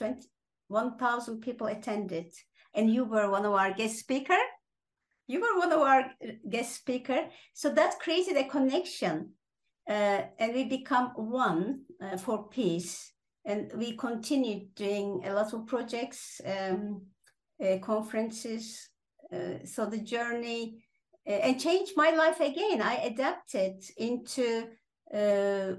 1,000 0.68 1.40
people 1.40 1.68
attended, 1.68 2.34
and 2.74 2.94
you 2.94 3.06
were 3.06 3.32
one 3.32 3.46
of 3.46 3.54
our 3.54 3.72
guest 3.72 4.00
speaker. 4.00 4.38
You 5.28 5.42
were 5.42 5.60
one 5.60 5.72
of 5.72 5.82
our 5.82 6.00
uh, 6.02 6.32
guest 6.50 6.76
speaker. 6.76 7.28
So 7.54 7.70
that 7.74 8.00
created 8.00 8.38
a 8.38 8.48
connection, 8.48 9.34
uh, 9.90 10.22
and 10.40 10.54
we 10.54 10.64
become 10.66 11.12
one 11.16 11.82
uh, 12.02 12.18
for 12.18 12.48
peace. 12.48 13.14
And 13.46 13.72
we 13.76 13.96
continued 13.96 14.76
doing 14.76 15.22
a 15.26 15.34
lot 15.34 15.54
of 15.54 15.68
projects, 15.68 16.42
um, 16.46 17.04
uh, 17.64 17.78
conferences. 17.78 18.90
Uh, 19.34 19.66
so 19.66 19.86
the 19.86 20.00
journey 20.00 20.84
and 21.26 21.60
changed 21.60 21.94
my 21.98 22.12
life 22.12 22.40
again. 22.40 22.82
I 22.82 22.96
adapted 22.96 23.84
into 23.98 24.68
uh, 25.14 25.74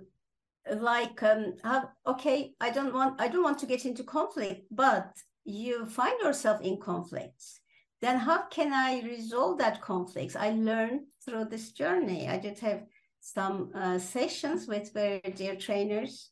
like 0.76 1.22
um, 1.22 1.54
how, 1.62 1.88
okay, 2.06 2.52
I 2.60 2.70
don't 2.70 2.94
want 2.94 3.20
I 3.20 3.28
don't 3.28 3.42
want 3.42 3.58
to 3.60 3.66
get 3.66 3.84
into 3.84 4.04
conflict, 4.04 4.66
but 4.70 5.16
you 5.44 5.86
find 5.86 6.20
yourself 6.20 6.60
in 6.60 6.78
conflicts. 6.78 7.60
Then 8.00 8.18
how 8.18 8.46
can 8.46 8.72
I 8.72 9.00
resolve 9.00 9.58
that 9.58 9.82
conflicts? 9.82 10.36
I 10.36 10.50
learned 10.50 11.00
through 11.24 11.46
this 11.46 11.72
journey. 11.72 12.28
I 12.28 12.38
did 12.38 12.58
have 12.60 12.84
some 13.20 13.70
uh, 13.74 13.98
sessions 13.98 14.68
with 14.68 14.92
very 14.94 15.20
dear 15.34 15.56
trainers, 15.56 16.30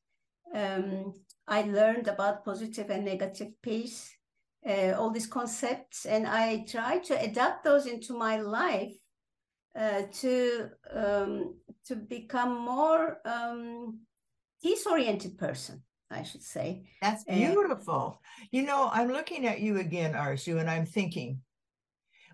um, 0.55 1.13
I 1.49 1.63
learned 1.63 2.09
about 2.09 2.45
positive 2.45 2.91
and 2.91 3.05
negative 3.05 3.53
peace, 3.63 4.13
uh, 4.69 4.93
all 4.93 5.11
these 5.11 5.27
concepts, 5.27 6.07
and 6.07 6.27
I 6.27 6.65
try 6.69 6.99
to 6.99 7.21
adapt 7.21 7.65
those 7.65 7.87
into 7.87 8.17
my 8.17 8.39
life 8.41 8.95
uh, 9.79 10.03
to 10.21 10.71
um, 10.93 11.55
to 11.87 11.97
become 11.97 12.65
more 12.65 13.19
um, 13.25 14.01
peace-oriented 14.63 15.39
person. 15.39 15.83
I 16.09 16.23
should 16.23 16.43
say. 16.43 16.85
That's 17.03 17.25
beautiful. 17.25 18.21
you 18.53 18.63
know, 18.63 18.89
I'm 18.93 19.09
looking 19.09 19.45
at 19.45 19.59
you 19.59 19.79
again, 19.79 20.13
Arzu, 20.13 20.61
and 20.61 20.71
I'm 20.71 20.87
thinking, 20.87 21.41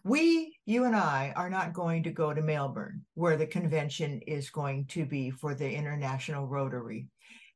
we, 0.04 0.56
you 0.66 0.85
and 0.85 0.97
I, 0.97 1.32
are 1.37 1.50
not 1.50 1.73
going 1.73 2.02
to 2.04 2.11
go 2.11 2.35
to 2.35 2.42
Melbourne, 2.42 3.04
where 3.14 3.37
the 3.37 3.47
convention 3.47 4.21
is 4.26 4.50
going 4.50 4.87
to 4.87 5.04
be 5.04 5.30
for 5.30 5.54
the 5.54 5.71
International 5.71 6.47
Rotary. 6.47 7.06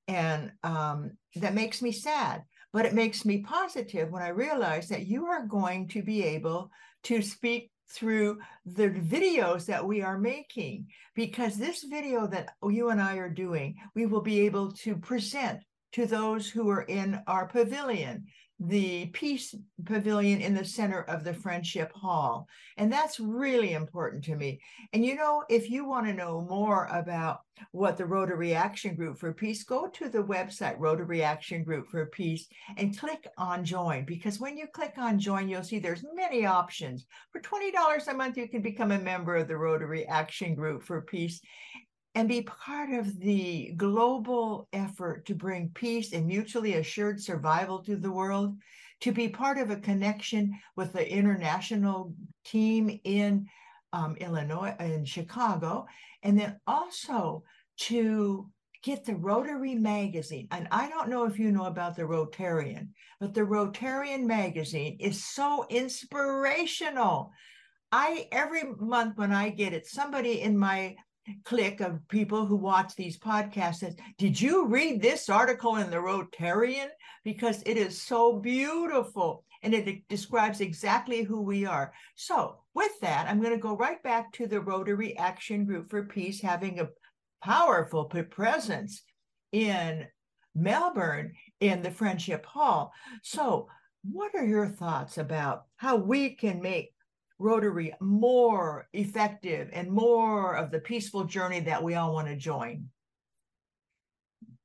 And 0.08 0.52
um, 0.62 1.12
that 1.36 1.54
makes 1.54 1.82
me 1.82 1.90
sad, 1.90 2.44
but 2.72 2.86
it 2.86 2.94
makes 2.94 3.24
me 3.24 3.38
positive 3.38 4.10
when 4.10 4.22
I 4.22 4.28
realize 4.28 4.88
that 4.88 5.06
you 5.06 5.26
are 5.26 5.46
going 5.46 5.88
to 5.88 6.02
be 6.02 6.22
able 6.22 6.70
to 7.04 7.22
speak 7.22 7.70
through 7.88 8.38
the 8.64 8.90
videos 8.90 9.66
that 9.66 9.84
we 9.84 10.02
are 10.02 10.18
making 10.18 10.86
because 11.14 11.56
this 11.56 11.84
video 11.84 12.26
that 12.26 12.50
you 12.68 12.90
and 12.90 13.00
I 13.00 13.16
are 13.16 13.30
doing, 13.30 13.76
we 13.94 14.06
will 14.06 14.22
be 14.22 14.40
able 14.40 14.72
to 14.72 14.96
present 14.96 15.60
to 15.92 16.06
those 16.06 16.48
who 16.48 16.68
are 16.68 16.82
in 16.82 17.20
our 17.26 17.46
pavilion 17.46 18.26
the 18.58 19.06
peace 19.06 19.54
pavilion 19.84 20.40
in 20.40 20.54
the 20.54 20.64
center 20.64 21.02
of 21.02 21.24
the 21.24 21.34
friendship 21.34 21.92
hall. 21.92 22.48
And 22.78 22.90
that's 22.90 23.20
really 23.20 23.74
important 23.74 24.24
to 24.24 24.36
me. 24.36 24.60
And 24.92 25.04
you 25.04 25.14
know 25.14 25.44
if 25.50 25.70
you 25.70 25.86
want 25.86 26.06
to 26.06 26.14
know 26.14 26.46
more 26.48 26.86
about 26.86 27.40
what 27.72 27.96
the 27.96 28.06
rotary 28.06 28.54
action 28.54 28.94
group 28.94 29.18
for 29.18 29.32
peace 29.32 29.64
go 29.64 29.88
to 29.88 30.08
the 30.08 30.22
website 30.22 30.76
rotary 30.78 31.22
action 31.22 31.64
group 31.64 31.88
for 31.88 32.06
peace 32.06 32.48
and 32.76 32.98
click 32.98 33.26
on 33.38 33.64
join. 33.64 34.04
Because 34.04 34.40
when 34.40 34.56
you 34.56 34.66
click 34.66 34.94
on 34.96 35.18
join 35.18 35.48
you'll 35.48 35.62
see 35.62 35.78
there's 35.78 36.04
many 36.14 36.46
options. 36.46 37.06
For 37.32 37.40
$20 37.40 38.08
a 38.08 38.14
month 38.14 38.38
you 38.38 38.48
can 38.48 38.62
become 38.62 38.92
a 38.92 38.98
member 38.98 39.36
of 39.36 39.48
the 39.48 39.56
rotary 39.56 40.06
action 40.06 40.54
group 40.54 40.82
for 40.82 41.02
peace 41.02 41.40
and 42.16 42.30
be 42.30 42.40
part 42.40 42.88
of 42.88 43.20
the 43.20 43.74
global 43.76 44.68
effort 44.72 45.26
to 45.26 45.34
bring 45.34 45.68
peace 45.74 46.14
and 46.14 46.26
mutually 46.26 46.76
assured 46.76 47.20
survival 47.20 47.80
to 47.80 47.94
the 47.94 48.10
world, 48.10 48.56
to 49.02 49.12
be 49.12 49.28
part 49.28 49.58
of 49.58 49.68
a 49.68 49.76
connection 49.76 50.58
with 50.76 50.94
the 50.94 51.06
international 51.06 52.14
team 52.42 52.98
in 53.04 53.46
um, 53.92 54.16
Illinois, 54.16 54.74
in 54.80 55.04
Chicago, 55.04 55.84
and 56.22 56.40
then 56.40 56.58
also 56.66 57.44
to 57.76 58.50
get 58.82 59.04
the 59.04 59.16
Rotary 59.16 59.74
magazine. 59.74 60.48
And 60.50 60.68
I 60.70 60.88
don't 60.88 61.10
know 61.10 61.24
if 61.24 61.38
you 61.38 61.52
know 61.52 61.66
about 61.66 61.96
the 61.96 62.04
Rotarian, 62.04 62.88
but 63.20 63.34
the 63.34 63.42
Rotarian 63.42 64.24
magazine 64.24 64.96
is 65.00 65.22
so 65.22 65.66
inspirational. 65.68 67.30
I 67.92 68.26
every 68.32 68.62
month 68.80 69.18
when 69.18 69.32
I 69.32 69.50
get 69.50 69.74
it, 69.74 69.86
somebody 69.86 70.40
in 70.40 70.56
my 70.56 70.96
clique 71.44 71.80
of 71.80 72.06
people 72.08 72.46
who 72.46 72.56
watch 72.56 72.94
these 72.94 73.18
podcasts 73.18 73.76
says, 73.76 73.96
Did 74.18 74.40
you 74.40 74.66
read 74.66 75.00
this 75.00 75.28
article 75.28 75.76
in 75.76 75.90
the 75.90 75.96
Rotarian? 75.96 76.88
Because 77.24 77.62
it 77.66 77.76
is 77.76 78.00
so 78.00 78.38
beautiful 78.38 79.44
and 79.62 79.74
it 79.74 80.06
describes 80.08 80.60
exactly 80.60 81.22
who 81.22 81.42
we 81.42 81.64
are. 81.64 81.92
So, 82.14 82.58
with 82.74 82.92
that, 83.00 83.26
I'm 83.28 83.40
going 83.40 83.54
to 83.54 83.58
go 83.58 83.76
right 83.76 84.02
back 84.02 84.32
to 84.32 84.46
the 84.46 84.60
Rotary 84.60 85.16
Action 85.18 85.64
Group 85.64 85.90
for 85.90 86.04
Peace 86.04 86.40
having 86.40 86.78
a 86.78 86.88
powerful 87.42 88.04
presence 88.04 89.02
in 89.52 90.06
Melbourne 90.54 91.32
in 91.60 91.82
the 91.82 91.90
Friendship 91.90 92.44
Hall. 92.46 92.92
So, 93.22 93.68
what 94.02 94.34
are 94.34 94.44
your 94.44 94.68
thoughts 94.68 95.18
about 95.18 95.64
how 95.76 95.96
we 95.96 96.30
can 96.30 96.62
make 96.62 96.92
Rotary 97.38 97.92
more 98.00 98.88
effective 98.92 99.68
and 99.72 99.90
more 99.90 100.56
of 100.56 100.70
the 100.70 100.80
peaceful 100.80 101.24
journey 101.24 101.60
that 101.60 101.82
we 101.82 101.94
all 101.94 102.14
want 102.14 102.28
to 102.28 102.36
join? 102.36 102.88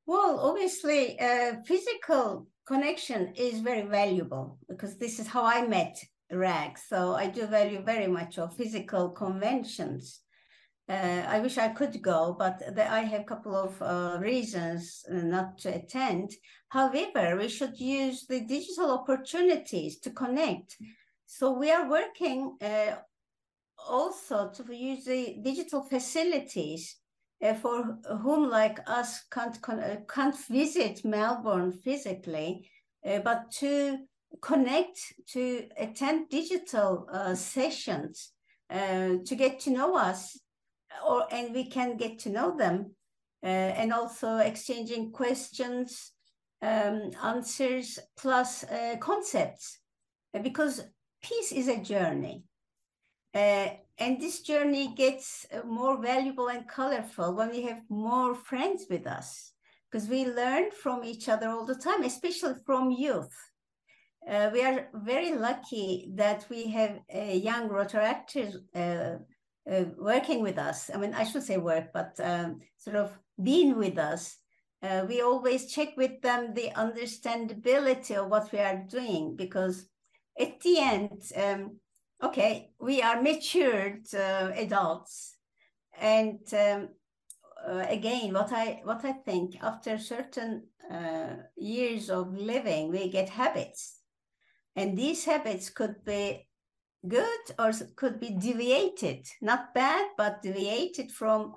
Well, 0.06 0.40
obviously, 0.40 1.20
uh, 1.20 1.56
physical 1.66 2.48
connection 2.66 3.34
is 3.36 3.60
very 3.60 3.84
valuable 3.84 4.58
because 4.70 4.98
this 4.98 5.20
is 5.20 5.28
how 5.28 5.46
I 5.46 5.68
met 5.68 5.98
RAG. 6.32 6.78
So 6.78 7.14
I 7.14 7.28
do 7.28 7.46
value 7.46 7.82
very 7.82 8.08
much 8.08 8.38
of 8.38 8.56
physical 8.56 9.10
conventions. 9.10 10.22
Uh, 10.90 11.24
I 11.28 11.40
wish 11.40 11.58
I 11.58 11.70
could 11.70 12.02
go, 12.02 12.36
but 12.38 12.62
I 12.78 13.02
have 13.02 13.22
a 13.22 13.26
couple 13.26 13.56
of 13.56 13.82
uh, 13.82 14.18
reasons 14.20 15.06
not 15.10 15.58
to 15.60 15.76
attend. 15.76 16.32
However, 16.70 17.38
we 17.38 17.48
should 17.48 17.80
use 17.80 18.26
the 18.26 18.42
digital 18.42 18.92
opportunities 18.92 20.00
to 20.00 20.10
connect 20.10 20.78
so 21.34 21.54
we 21.54 21.72
are 21.72 21.90
working 21.90 22.58
uh, 22.62 22.96
also 23.88 24.50
to 24.50 24.76
use 24.76 25.06
the 25.06 25.38
digital 25.42 25.82
facilities 25.82 26.98
uh, 27.42 27.54
for 27.54 27.98
whom 28.22 28.50
like 28.50 28.80
us 28.86 29.24
can't 29.32 29.58
uh, 29.70 29.96
can't 30.14 30.36
visit 30.50 31.06
Melbourne 31.06 31.72
physically, 31.72 32.70
uh, 33.06 33.20
but 33.20 33.50
to 33.60 34.00
connect 34.42 35.00
to 35.30 35.70
attend 35.78 36.28
digital 36.30 37.08
uh, 37.14 37.34
sessions 37.34 38.34
uh, 38.70 39.16
to 39.26 39.36
get 39.36 39.62
to 39.62 39.70
know 39.70 39.96
us, 39.96 40.38
or 41.08 41.28
and 41.32 41.56
we 41.56 41.64
can 41.64 41.96
get 41.96 42.20
to 42.20 42.30
know 42.30 42.58
them, 42.58 42.94
and 43.42 43.94
also 43.94 44.36
exchanging 44.40 45.14
questions, 45.14 46.12
um, 46.62 47.12
answers 47.24 48.00
plus 48.18 48.66
concepts, 49.00 49.80
because 50.44 50.82
peace 51.22 51.52
is 51.52 51.68
a 51.68 51.78
journey. 51.78 52.44
Uh, 53.34 53.70
and 53.98 54.20
this 54.20 54.42
journey 54.42 54.94
gets 54.96 55.46
uh, 55.54 55.66
more 55.66 56.02
valuable 56.02 56.50
and 56.50 56.68
colorful 56.68 57.34
when 57.36 57.50
we 57.50 57.62
have 57.62 57.82
more 57.90 58.36
friends 58.36 58.86
with 58.90 59.08
us 59.08 59.54
because 59.90 60.08
we 60.08 60.26
learn 60.26 60.72
from 60.72 61.04
each 61.04 61.30
other 61.30 61.50
all 61.50 61.66
the 61.66 61.76
time, 61.76 62.04
especially 62.04 62.56
from 62.66 62.92
youth. 62.92 63.36
Uh, 64.30 64.50
we 64.54 64.64
are 64.64 64.88
very 64.94 65.34
lucky 65.34 66.10
that 66.16 66.46
we 66.50 66.68
have 66.68 67.00
young 67.10 67.70
Rotaractors 67.70 68.56
uh, 68.76 69.18
uh, 69.70 69.86
working 69.98 70.42
with 70.42 70.58
us. 70.58 70.90
I 70.94 70.98
mean, 70.98 71.14
I 71.14 71.24
should 71.24 71.44
say 71.44 71.58
work, 71.58 71.92
but 71.94 72.20
um, 72.22 72.60
sort 72.78 72.96
of 72.96 73.18
being 73.42 73.78
with 73.78 73.98
us. 73.98 74.38
Uh, 74.84 75.06
we 75.08 75.22
always 75.22 75.72
check 75.72 75.90
with 75.96 76.22
them 76.22 76.54
the 76.54 76.72
understandability 76.76 78.16
of 78.16 78.30
what 78.30 78.52
we 78.52 78.60
are 78.60 78.84
doing 78.88 79.36
because 79.36 79.86
at 80.40 80.60
the 80.62 80.80
end, 80.80 81.22
um, 81.36 81.78
okay, 82.24 82.72
we 82.80 83.02
are 83.02 83.22
matured 83.22 84.06
uh, 84.14 84.52
adults, 84.56 85.36
and 86.00 86.40
um, 86.54 86.90
uh, 87.68 87.86
again, 87.90 88.34
what 88.34 88.52
I 88.52 88.82
what 88.84 89.06
I 89.06 89.14
think 89.14 89.58
after 89.62 89.98
certain 89.98 90.68
uh, 90.92 91.36
years 91.56 92.10
of 92.10 92.34
living, 92.34 92.92
we 92.92 93.10
get 93.10 93.30
habits, 93.30 94.00
and 94.76 94.98
these 94.98 95.26
habits 95.26 95.70
could 95.70 96.04
be 96.06 96.48
good 97.08 97.42
or 97.58 97.72
could 97.96 98.20
be 98.20 98.30
deviated, 98.32 99.28
not 99.42 99.74
bad, 99.74 100.08
but 100.18 100.42
deviated 100.42 101.12
from 101.12 101.56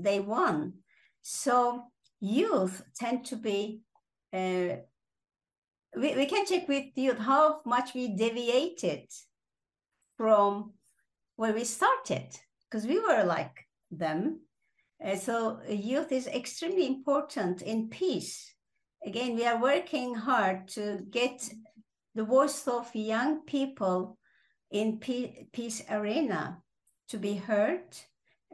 day 0.00 0.20
one. 0.20 0.74
So 1.22 1.84
youth 2.20 2.82
tend 2.94 3.24
to 3.26 3.36
be 3.36 3.80
uh, 4.32 4.76
we, 5.96 6.14
we 6.16 6.26
can 6.26 6.46
check 6.46 6.68
with 6.68 6.86
you 6.96 7.14
how 7.14 7.60
much 7.64 7.94
we 7.94 8.08
deviated 8.08 9.06
from 10.16 10.72
where 11.36 11.52
we 11.52 11.64
started 11.64 12.28
because 12.70 12.86
we 12.86 12.98
were 12.98 13.24
like 13.24 13.66
them. 13.90 14.40
Uh, 15.04 15.16
so 15.16 15.60
youth 15.68 16.12
is 16.12 16.26
extremely 16.28 16.86
important 16.86 17.62
in 17.62 17.88
peace. 17.88 18.54
Again, 19.04 19.34
we 19.34 19.44
are 19.46 19.60
working 19.60 20.14
hard 20.14 20.68
to 20.68 21.00
get 21.10 21.48
the 22.14 22.24
voice 22.24 22.66
of 22.66 22.94
young 22.94 23.42
people 23.42 24.18
in 24.70 24.98
peace 24.98 25.82
arena 25.90 26.58
to 27.08 27.18
be 27.18 27.34
heard 27.34 27.84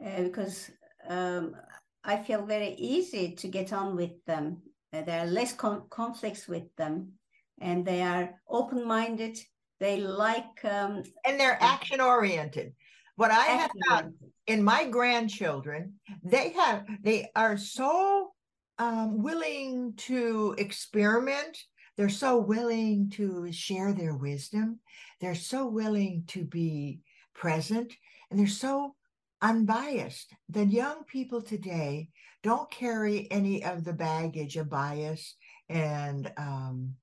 uh, 0.03 0.23
because 0.23 0.69
um, 1.07 1.55
I 2.03 2.17
feel 2.17 2.45
very 2.45 2.73
easy 2.73 3.33
to 3.35 3.47
get 3.47 3.71
on 3.71 3.95
with 3.95 4.23
them. 4.25 4.61
Uh, 4.93 5.03
there 5.03 5.21
are 5.21 5.27
less 5.27 5.53
con- 5.53 5.83
conflicts 5.89 6.47
with 6.47 6.75
them 6.75 7.13
and 7.61 7.85
they 7.85 8.01
are 8.01 8.35
open 8.49 8.85
minded. 8.85 9.37
They 9.79 9.97
like 9.97 10.63
um, 10.63 11.03
and 11.25 11.39
they're 11.39 11.57
action 11.61 12.01
oriented. 12.01 12.73
What 13.15 13.31
I 13.31 13.45
have 13.45 13.71
found 13.87 14.13
in 14.47 14.63
my 14.63 14.85
grandchildren, 14.85 15.93
they 16.23 16.49
have 16.49 16.85
they 17.03 17.29
are 17.35 17.57
so 17.57 18.31
um, 18.77 19.21
willing 19.21 19.93
to 19.97 20.55
experiment. 20.57 21.57
They're 21.97 22.09
so 22.09 22.39
willing 22.39 23.09
to 23.11 23.51
share 23.51 23.93
their 23.93 24.15
wisdom. 24.15 24.79
They're 25.19 25.35
so 25.35 25.67
willing 25.67 26.23
to 26.27 26.45
be 26.45 27.01
present, 27.33 27.93
and 28.29 28.39
they're 28.39 28.47
so 28.47 28.95
unbiased. 29.41 30.33
The 30.49 30.65
young 30.65 31.03
people 31.03 31.41
today 31.41 32.09
don't 32.43 32.69
carry 32.71 33.29
any 33.31 33.63
of 33.63 33.83
the 33.83 33.93
baggage 33.93 34.57
of 34.57 34.69
bias 34.69 35.35
and 35.69 36.31
um, 36.37 36.95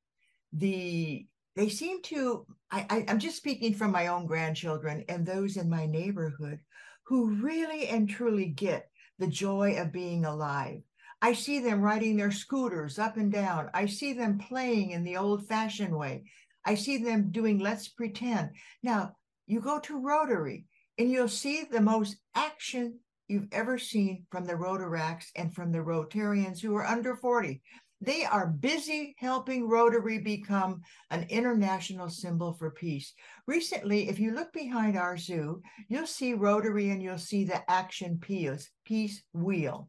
the 0.53 1.27
they 1.57 1.69
seem 1.69 2.03
to 2.03 2.47
I, 2.71 2.87
I 2.89 3.05
i'm 3.09 3.19
just 3.19 3.37
speaking 3.37 3.75
from 3.75 3.91
my 3.91 4.07
own 4.07 4.27
grandchildren 4.27 5.05
and 5.09 5.27
those 5.27 5.57
in 5.57 5.69
my 5.69 5.87
neighborhood 5.87 6.61
who 7.09 7.31
really 7.31 7.89
and 7.89 8.09
truly 8.09 8.47
get 8.47 8.91
the 9.19 9.27
joy 9.27 9.81
of 9.81 9.93
being 9.93 10.27
alive. 10.27 10.83
I 11.23 11.33
see 11.33 11.59
them 11.59 11.81
riding 11.81 12.17
their 12.17 12.31
scooters 12.31 12.99
up 12.99 13.17
and 13.17 13.33
down. 13.33 13.71
I 13.75 13.87
see 13.87 14.13
them 14.13 14.39
playing 14.39 14.91
in 14.91 15.03
the 15.03 15.17
old 15.17 15.49
fashioned 15.49 15.97
way. 15.97 16.25
I 16.65 16.75
see 16.75 16.99
them 16.99 17.31
doing 17.31 17.59
let's 17.59 17.89
pretend. 17.89 18.51
Now 18.83 19.17
you 19.47 19.61
go 19.61 19.81
to 19.81 19.99
rotary 19.99 20.67
and 20.99 21.11
you'll 21.11 21.29
see 21.29 21.65
the 21.65 21.81
most 21.81 22.17
action 22.35 23.01
you've 23.27 23.49
ever 23.53 23.79
seen 23.79 24.27
from 24.31 24.45
the 24.45 24.55
Rotaracts 24.55 25.31
and 25.35 25.55
from 25.55 25.73
the 25.73 25.79
Rotarians 25.79 26.61
who 26.61 26.77
are 26.77 26.87
under 26.87 27.17
40. 27.17 27.63
They 28.01 28.25
are 28.25 28.47
busy 28.47 29.17
helping 29.19 29.69
Rotary 29.69 30.19
become 30.19 30.83
an 31.11 31.27
international 31.29 32.09
symbol 32.09 32.53
for 32.53 32.71
peace. 32.71 33.13
Recently, 33.47 34.09
if 34.09 34.21
you 34.21 34.35
look 34.35 34.53
behind 34.53 34.95
Arzu, 34.95 35.61
you'll 35.89 36.07
see 36.07 36.35
Rotary 36.35 36.91
and 36.91 37.03
you'll 37.03 37.19
see 37.19 37.45
the 37.45 37.69
action 37.69 38.19
peace, 38.21 38.71
peace 38.85 39.23
wheel. 39.33 39.89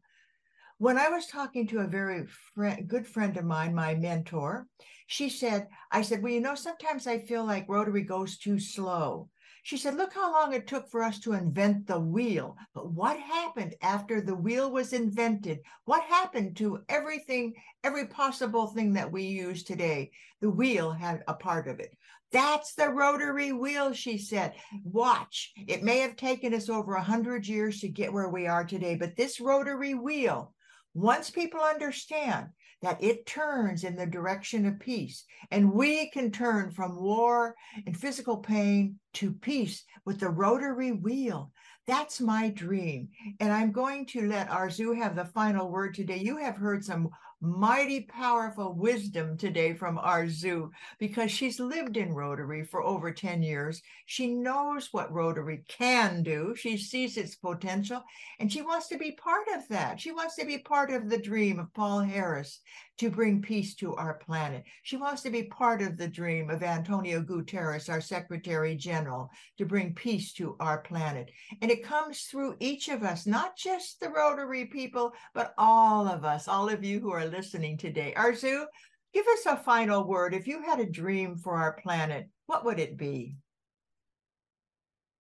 When 0.80 0.98
I 0.98 1.10
was 1.10 1.28
talking 1.28 1.68
to 1.68 1.80
a 1.80 1.88
very 1.88 2.26
friend, 2.56 2.88
good 2.88 3.06
friend 3.06 3.36
of 3.38 3.46
mine, 3.46 3.76
my 3.76 3.94
mentor, 3.96 4.66
she 5.08 5.30
said, 5.30 5.68
I 5.92 6.02
said, 6.02 6.24
well, 6.24 6.32
you 6.32 6.40
know, 6.40 6.56
sometimes 6.56 7.06
I 7.06 7.20
feel 7.20 7.46
like 7.46 7.68
Rotary 7.68 8.04
goes 8.04 8.38
too 8.38 8.60
slow. 8.60 9.30
She 9.64 9.78
said, 9.78 9.96
Look 9.96 10.14
how 10.14 10.32
long 10.32 10.54
it 10.54 10.68
took 10.68 10.90
for 10.90 11.04
us 11.04 11.20
to 11.20 11.34
invent 11.34 11.88
the 11.88 12.00
wheel. 12.00 12.58
But 12.74 12.92
what 12.92 13.20
happened 13.20 13.76
after 13.82 14.22
the 14.22 14.36
wheel 14.36 14.72
was 14.72 14.94
invented? 14.94 15.60
What 15.86 16.04
happened 16.04 16.58
to 16.58 16.80
everything, 16.90 17.54
every 17.84 18.08
possible 18.08 18.68
thing 18.68 18.94
that 18.94 19.12
we 19.12 19.24
use 19.24 19.64
today? 19.64 20.12
The 20.42 20.50
wheel 20.50 20.92
had 20.92 21.24
a 21.28 21.34
part 21.34 21.68
of 21.68 21.80
it. 21.80 21.96
That's 22.32 22.76
the 22.76 22.90
rotary 22.90 23.52
wheel, 23.52 23.94
she 23.94 24.18
said. 24.18 24.54
Watch. 24.84 25.52
It 25.68 25.84
may 25.84 26.00
have 26.00 26.16
taken 26.16 26.54
us 26.54 26.70
over 26.70 26.94
a 26.94 27.04
hundred 27.04 27.48
years 27.48 27.80
to 27.80 27.88
get 27.88 28.14
where 28.14 28.30
we 28.30 28.48
are 28.48 28.64
today, 28.64 28.96
but 28.96 29.16
this 29.16 29.40
rotary 29.40 29.96
wheel, 29.96 30.54
once 30.94 31.30
people 31.30 31.62
understand 31.62 32.50
that 32.82 33.04
it 33.04 33.26
turns 33.26 33.84
in 33.84 33.96
the 33.96 34.06
direction 34.06 34.66
of 34.66 34.80
peace. 34.80 35.26
And 35.52 35.74
we 35.74 36.10
can 36.12 36.32
turn 36.32 36.72
from 36.72 37.02
war 37.02 37.56
and 37.86 37.96
physical 37.96 38.38
pain 38.38 38.96
to 39.16 39.34
peace 39.34 39.84
with 40.06 40.20
the 40.20 40.30
rotary 40.30 40.92
wheel. 40.92 41.52
That's 41.88 42.22
my 42.22 42.50
dream. 42.50 43.10
And 43.40 43.52
I'm 43.52 43.72
going 43.72 44.06
to 44.08 44.28
let 44.28 44.50
Arzu 44.50 44.96
have 44.96 45.16
the 45.16 45.26
final 45.26 45.70
word 45.70 45.96
today. 45.96 46.18
You 46.18 46.38
have 46.38 46.56
heard 46.56 46.86
some 46.86 47.10
mighty 47.42 48.02
powerful 48.02 48.74
wisdom 48.74 49.38
today 49.38 49.74
from 49.74 49.98
Arzu 49.98 50.70
because 51.00 51.32
she's 51.32 51.60
lived 51.60 51.96
in 51.96 52.14
Rotary 52.14 52.64
for 52.64 52.84
over 52.84 53.12
10 53.12 53.42
years. 53.42 53.82
She 54.06 54.34
knows 54.34 54.90
what 54.92 55.12
Rotary 55.12 55.64
can 55.68 56.22
do. 56.24 56.54
She 56.56 56.78
sees 56.78 57.18
its 57.18 57.36
potential 57.36 58.04
and 58.40 58.52
she 58.52 58.62
wants 58.62 58.88
to 58.90 58.98
be 58.98 59.12
part 59.14 59.48
of 59.56 59.68
that. 59.70 60.00
She 60.00 60.12
wants 60.12 60.36
to 60.36 60.46
be 60.46 60.58
part 60.58 60.92
of 60.92 61.10
the 61.10 61.22
dream 61.22 61.60
of 61.60 61.74
Paul 61.74 62.02
Harris 62.02 62.60
to 63.00 63.10
bring 63.10 63.42
peace 63.42 63.76
to 63.76 63.96
our 63.96 64.16
planet. 64.16 64.64
She 64.84 64.98
wants 64.98 65.22
to 65.22 65.30
be 65.30 65.44
part 65.44 65.82
of 65.82 65.96
the 65.96 66.08
dream 66.08 66.50
of 66.50 66.64
Antonio 66.64 67.22
Guterres, 67.22 67.90
our 67.90 68.02
Secretary 68.02 68.76
General, 68.76 69.32
to 69.58 69.66
bring 69.66 69.96
peace 69.96 70.34
to 70.34 70.58
our 70.60 70.80
planet. 70.82 71.32
And 71.62 71.72
it 71.72 71.82
comes 71.82 72.24
through 72.24 72.58
each 72.60 72.90
of 72.90 73.04
us, 73.04 73.26
not 73.26 73.56
just 73.58 74.02
the 74.02 74.10
Rotary 74.10 74.66
people, 74.66 75.14
but 75.34 75.54
all 75.58 76.08
of 76.08 76.26
us, 76.26 76.50
all 76.50 76.68
of 76.68 76.84
you 76.84 77.00
who 77.00 77.12
are 77.12 77.26
listening 77.26 77.78
today. 77.78 78.14
Arzu, 78.18 78.66
give 79.14 79.26
us 79.28 79.46
a 79.46 79.56
final 79.56 80.06
word. 80.06 80.34
If 80.34 80.46
you 80.46 80.62
had 80.62 80.82
a 80.82 80.86
dream 80.86 81.38
for 81.38 81.56
our 81.56 81.74
planet, 81.82 82.28
what 82.48 82.66
would 82.66 82.80
it 82.80 82.98
be? 82.98 83.38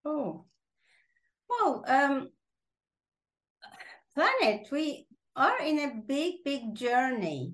Oh, 0.03 0.43
well, 1.49 1.85
um, 1.87 2.29
planet, 4.15 4.67
we 4.69 5.07
are 5.37 5.61
in 5.61 5.79
a 5.79 6.01
big, 6.05 6.43
big 6.43 6.75
journey. 6.75 7.53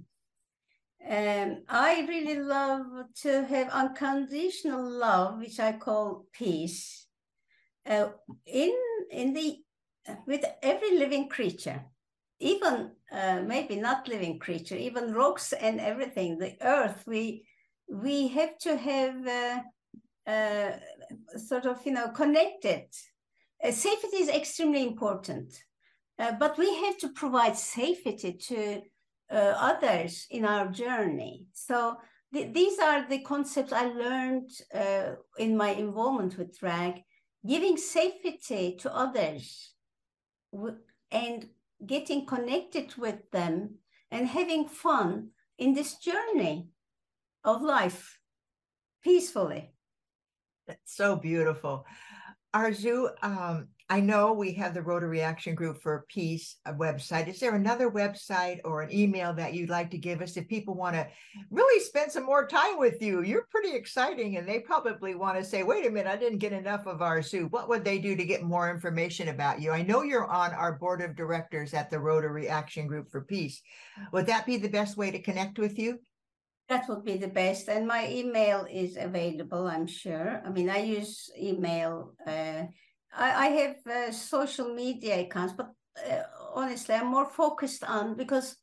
Um, 1.07 1.61
I 1.69 2.03
really 2.07 2.39
love 2.39 2.87
to 3.21 3.45
have 3.45 3.69
unconditional 3.69 4.89
love, 4.89 5.37
which 5.37 5.59
I 5.59 5.73
call 5.73 6.25
peace, 6.33 7.05
uh, 7.85 8.09
in 8.47 8.75
in 9.11 9.33
the 9.33 9.57
with 10.25 10.43
every 10.63 10.97
living 10.97 11.29
creature, 11.29 11.85
even 12.39 12.91
uh, 13.11 13.41
maybe 13.45 13.75
not 13.75 14.07
living 14.07 14.39
creature, 14.39 14.75
even 14.75 15.13
rocks 15.13 15.53
and 15.53 15.79
everything, 15.79 16.39
the 16.39 16.55
earth. 16.61 17.03
We 17.05 17.45
we 17.87 18.27
have 18.29 18.57
to 18.59 18.75
have 18.75 19.27
uh, 19.27 19.61
uh 20.27 20.71
sort 21.37 21.67
of 21.67 21.85
you 21.85 21.91
know 21.91 22.07
connected. 22.09 22.87
Uh, 23.63 23.71
safety 23.71 24.17
is 24.17 24.29
extremely 24.29 24.81
important, 24.81 25.53
uh, 26.17 26.31
but 26.39 26.57
we 26.57 26.73
have 26.85 26.97
to 26.97 27.09
provide 27.09 27.55
safety 27.55 28.33
to 28.33 28.81
uh, 29.31 29.53
others 29.57 30.27
in 30.29 30.45
our 30.45 30.67
journey. 30.67 31.45
So 31.53 31.97
th- 32.33 32.53
these 32.53 32.79
are 32.79 33.07
the 33.07 33.19
concepts 33.19 33.73
I 33.73 33.85
learned 33.85 34.51
uh, 34.73 35.15
in 35.37 35.57
my 35.57 35.69
involvement 35.69 36.37
with 36.37 36.61
RAG, 36.61 37.01
giving 37.47 37.77
safety 37.77 38.77
to 38.79 38.95
others 38.95 39.73
w- 40.51 40.77
and 41.11 41.47
getting 41.85 42.25
connected 42.25 42.95
with 42.97 43.29
them 43.31 43.75
and 44.11 44.27
having 44.27 44.67
fun 44.67 45.29
in 45.57 45.73
this 45.73 45.95
journey 45.97 46.69
of 47.43 47.61
life 47.61 48.19
peacefully. 49.03 49.71
That's 50.67 50.95
so 50.95 51.15
beautiful. 51.15 51.85
Arzu, 52.55 53.09
um, 53.21 53.67
I 53.87 53.99
know 53.99 54.33
we 54.33 54.53
have 54.53 54.73
the 54.73 54.81
Rotary 54.81 55.21
Action 55.21 55.53
Group 55.53 55.79
for 55.79 56.07
Peace 56.09 56.55
website. 56.69 57.27
Is 57.27 57.39
there 57.39 57.53
another 57.53 57.91
website 57.91 58.59
or 58.65 58.81
an 58.81 58.91
email 58.91 59.31
that 59.35 59.53
you'd 59.53 59.69
like 59.69 59.91
to 59.91 59.99
give 59.99 60.21
us 60.21 60.37
if 60.37 60.47
people 60.47 60.73
want 60.73 60.95
to 60.95 61.07
really 61.51 61.79
spend 61.83 62.11
some 62.11 62.25
more 62.25 62.47
time 62.47 62.79
with 62.79 62.99
you? 62.99 63.21
You're 63.21 63.47
pretty 63.51 63.75
exciting, 63.75 64.37
and 64.37 64.47
they 64.47 64.59
probably 64.59 65.13
want 65.13 65.37
to 65.37 65.43
say, 65.43 65.61
wait 65.61 65.85
a 65.85 65.91
minute, 65.91 66.11
I 66.11 66.15
didn't 66.15 66.39
get 66.39 66.51
enough 66.51 66.87
of 66.87 66.99
Arzu. 66.99 67.51
What 67.51 67.69
would 67.69 67.85
they 67.85 67.99
do 67.99 68.15
to 68.15 68.25
get 68.25 68.41
more 68.41 68.71
information 68.71 69.27
about 69.27 69.61
you? 69.61 69.69
I 69.69 69.83
know 69.83 70.01
you're 70.01 70.31
on 70.31 70.51
our 70.53 70.79
board 70.79 71.03
of 71.03 71.15
directors 71.15 71.75
at 71.75 71.91
the 71.91 71.99
Rotary 71.99 72.49
Action 72.49 72.87
Group 72.87 73.11
for 73.11 73.21
Peace. 73.21 73.61
Would 74.11 74.25
that 74.25 74.47
be 74.47 74.57
the 74.57 74.67
best 74.67 74.97
way 74.97 75.11
to 75.11 75.21
connect 75.21 75.59
with 75.59 75.77
you? 75.77 75.99
That 76.69 76.89
would 76.89 77.05
be 77.05 77.17
the 77.17 77.27
best. 77.27 77.69
And 77.69 77.87
my 77.87 78.09
email 78.09 78.65
is 78.67 78.97
available, 78.97 79.67
I'm 79.67 79.85
sure. 79.85 80.41
I 80.43 80.49
mean, 80.49 80.71
I 80.71 80.79
use 80.79 81.29
email. 81.39 82.15
Uh, 82.25 82.63
I, 83.17 83.45
I 83.45 83.47
have 83.47 83.75
uh, 83.87 84.11
social 84.11 84.73
media 84.73 85.21
accounts, 85.21 85.53
but 85.53 85.71
uh, 86.09 86.23
honestly, 86.53 86.95
I'm 86.95 87.07
more 87.07 87.25
focused 87.25 87.83
on 87.83 88.15
because 88.15 88.57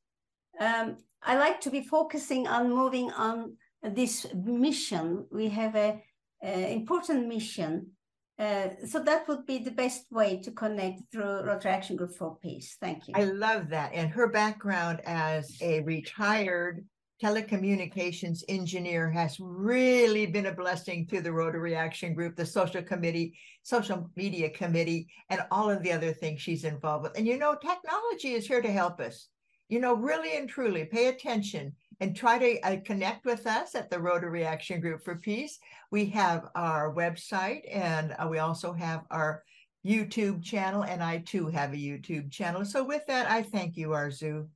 um, 0.61 0.97
I 1.23 1.37
like 1.37 1.61
to 1.63 1.71
be 1.71 1.83
focusing 1.83 2.47
on 2.47 2.71
moving 2.71 3.11
on 3.13 3.57
this 3.83 4.27
mission. 4.35 5.27
We 5.31 5.49
have 5.49 5.75
a, 5.77 6.03
a 6.43 6.73
important 6.75 7.27
mission. 7.27 7.93
Uh, 8.39 8.71
so 8.87 8.99
that 8.99 9.29
would 9.29 9.47
be 9.47 9.59
the 9.59 9.71
best 9.71 10.07
way 10.11 10.41
to 10.43 10.51
connect 10.51 11.03
through 11.13 11.45
Rotary 11.45 11.71
Action 11.71 11.97
Group 11.97 12.15
for 12.17 12.37
Peace. 12.43 12.77
Thank 12.81 13.07
you. 13.07 13.15
I 13.15 13.25
love 13.25 13.69
that. 13.69 13.93
And 13.93 14.11
her 14.11 14.29
background 14.29 15.01
as 15.05 15.57
a 15.61 15.81
retired 15.81 16.85
telecommunications 17.23 18.43
engineer 18.49 19.09
has 19.09 19.39
really 19.39 20.27
been 20.27 20.47
a 20.47 20.53
blessing 20.53 21.07
to 21.07 21.21
the 21.21 21.33
Rotary 21.33 21.77
Action 21.77 22.15
Group, 22.15 22.35
the 22.35 22.45
social 22.45 22.83
committee, 22.83 23.39
social 23.63 24.11
media 24.17 24.51
committee, 24.51 25.07
and 25.31 25.41
all 25.53 25.71
of 25.71 25.83
the 25.85 25.93
other 25.93 26.13
things 26.13 26.41
she's 26.41 26.65
involved 26.65 27.05
with. 27.05 27.17
And 27.17 27.27
you 27.27 27.39
know, 27.39 27.55
technology 27.55 28.33
is 28.33 28.47
here 28.47 28.61
to 28.61 28.73
help 28.73 28.99
us. 28.99 29.29
You 29.69 29.79
know, 29.79 29.95
really 29.95 30.37
and 30.37 30.49
truly 30.49 30.85
pay 30.85 31.07
attention 31.07 31.73
and 32.01 32.17
try 32.17 32.39
to 32.39 32.61
uh, 32.61 32.77
connect 32.85 33.25
with 33.25 33.47
us 33.47 33.77
at 33.77 33.89
the 33.89 34.01
Rotary 34.01 34.45
Action 34.45 34.81
Group 34.81 35.05
for 35.05 35.15
Peace. 35.15 35.61
We 35.93 36.07
have 36.07 36.49
our 36.57 36.93
website 36.93 37.63
and 37.73 38.17
uh, 38.19 38.27
we 38.29 38.39
also 38.39 38.73
have 38.73 39.05
our 39.11 39.45
YouTube 39.87 40.43
channel, 40.43 40.83
and 40.83 41.03
I 41.03 41.19
too 41.19 41.49
have 41.49 41.73
a 41.73 41.77
YouTube 41.77 42.31
channel. 42.31 42.65
So, 42.65 42.85
with 42.85 43.07
that, 43.07 43.31
I 43.31 43.43
thank 43.43 43.77
you, 43.77 43.89
Arzu. 43.89 44.47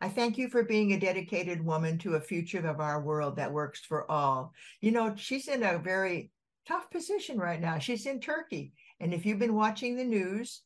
I 0.00 0.08
thank 0.08 0.36
you 0.36 0.48
for 0.48 0.62
being 0.62 0.92
a 0.92 1.00
dedicated 1.00 1.64
woman 1.64 1.98
to 1.98 2.14
a 2.14 2.20
future 2.20 2.66
of 2.66 2.80
our 2.80 3.02
world 3.02 3.36
that 3.36 3.52
works 3.52 3.80
for 3.80 4.10
all. 4.10 4.52
You 4.80 4.92
know, 4.92 5.14
she's 5.16 5.48
in 5.48 5.62
a 5.62 5.78
very 5.78 6.30
tough 6.68 6.90
position 6.90 7.38
right 7.38 7.60
now. 7.60 7.78
She's 7.78 8.06
in 8.06 8.20
Turkey. 8.20 8.72
And 9.00 9.14
if 9.14 9.24
you've 9.24 9.38
been 9.38 9.54
watching 9.54 9.96
the 9.96 10.04
news, 10.04 10.62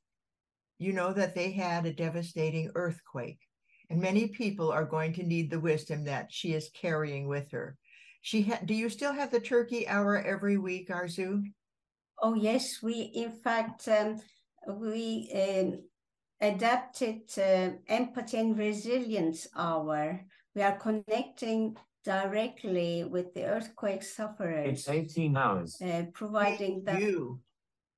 you 0.79 0.93
know 0.93 1.13
that 1.13 1.35
they 1.35 1.53
had 1.53 1.87
a 1.87 1.93
devastating 1.93 2.71
earthquake. 2.75 3.39
And 3.91 4.01
many 4.01 4.29
people 4.29 4.71
are 4.71 4.85
going 4.85 5.13
to 5.15 5.23
need 5.23 5.51
the 5.51 5.61
wisdom 5.61 6.05
that 6.05 6.29
she 6.31 6.55
is 6.55 6.71
carrying 6.75 7.29
with 7.29 7.51
her. 7.51 7.77
She 8.23 8.43
ha- 8.43 8.61
do 8.65 8.75
you 8.75 8.89
still 8.89 9.13
have 9.13 9.31
the 9.31 9.41
turkey 9.41 9.89
hour 9.89 10.23
every 10.23 10.59
week, 10.59 10.89
Arzu? 10.89 11.43
Oh 12.23 12.35
yes, 12.35 12.83
we 12.83 13.11
in 13.15 13.33
fact 13.33 13.89
um, 13.89 14.21
we 14.69 15.31
um, 15.35 15.83
adapted 16.41 17.23
uh, 17.39 17.71
empathy 17.89 18.39
and 18.39 18.59
resilience 18.59 19.47
hour. 19.57 20.21
We 20.55 20.63
are 20.63 20.77
connecting 20.77 21.77
directly 22.05 23.05
with 23.05 23.35
the 23.35 23.45
earthquake 23.45 24.03
sufferers. 24.03 24.81
It's 24.81 24.89
18 24.89 25.37
hours. 25.37 25.81
Uh, 25.81 26.07
providing 26.13 26.83
Thank 26.83 27.01
them 27.01 27.03
you. 27.03 27.41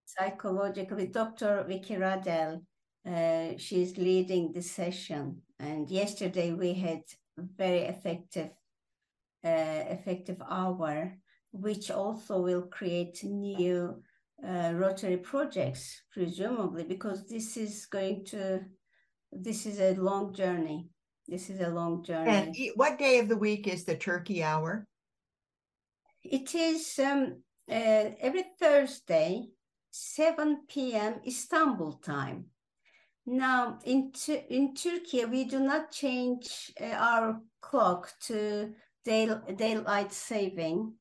psychological 0.04 0.96
with 0.96 1.12
Dr. 1.12 1.64
Vicky 1.68 1.94
Radel. 1.94 2.62
Uh, 3.06 3.56
she's 3.58 3.96
leading 3.96 4.52
the 4.52 4.62
session, 4.62 5.42
and 5.58 5.90
yesterday 5.90 6.52
we 6.52 6.72
had 6.72 7.02
a 7.36 7.42
very 7.56 7.80
effective, 7.80 8.50
uh, 9.44 9.82
effective 9.90 10.40
hour, 10.48 11.12
which 11.52 11.90
also 11.90 12.40
will 12.40 12.62
create 12.62 13.24
new 13.24 14.00
uh, 14.46 14.72
Rotary 14.74 15.18
projects, 15.18 16.02
presumably, 16.12 16.84
because 16.84 17.26
this 17.26 17.56
is 17.56 17.86
going 17.86 18.24
to, 18.26 18.60
this 19.30 19.66
is 19.66 19.80
a 19.80 19.94
long 19.94 20.34
journey. 20.34 20.88
This 21.28 21.48
is 21.50 21.60
a 21.60 21.68
long 21.68 22.02
journey. 22.02 22.30
And 22.30 22.56
what 22.74 22.98
day 22.98 23.18
of 23.18 23.28
the 23.28 23.36
week 23.36 23.68
is 23.68 23.84
the 23.84 23.96
turkey 23.96 24.42
hour? 24.42 24.86
It 26.24 26.54
is 26.54 26.98
um, 26.98 27.42
uh, 27.70 28.10
every 28.20 28.44
Thursday, 28.60 29.46
7 29.90 30.62
p.m. 30.68 31.20
Istanbul 31.26 31.94
time. 32.04 32.46
Now, 33.24 33.78
in, 33.84 34.12
in 34.50 34.74
Turkey, 34.74 35.24
we 35.26 35.44
do 35.44 35.60
not 35.60 35.92
change 35.92 36.72
uh, 36.80 36.86
our 36.86 37.40
clock 37.60 38.12
to 38.26 38.72
day, 39.04 39.30
daylight 39.56 40.12
saving. 40.12 40.94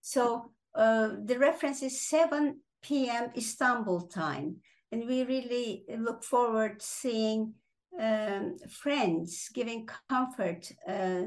So 0.00 0.52
uh, 0.74 1.10
the 1.22 1.38
reference 1.38 1.82
is 1.82 2.00
7 2.08 2.60
p.m. 2.82 3.30
Istanbul 3.36 4.02
time. 4.08 4.56
And 4.92 5.06
we 5.06 5.24
really 5.24 5.84
look 5.98 6.24
forward 6.24 6.82
seeing 6.82 7.54
um, 8.00 8.56
friends, 8.68 9.48
giving 9.54 9.88
comfort 10.08 10.70
uh, 10.88 11.24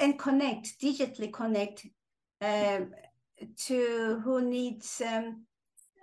and 0.00 0.18
connect, 0.18 0.80
digitally 0.80 1.32
connect 1.32 1.86
um, 2.40 2.90
to 3.66 4.20
who 4.24 4.40
needs 4.42 5.00
um, 5.06 5.44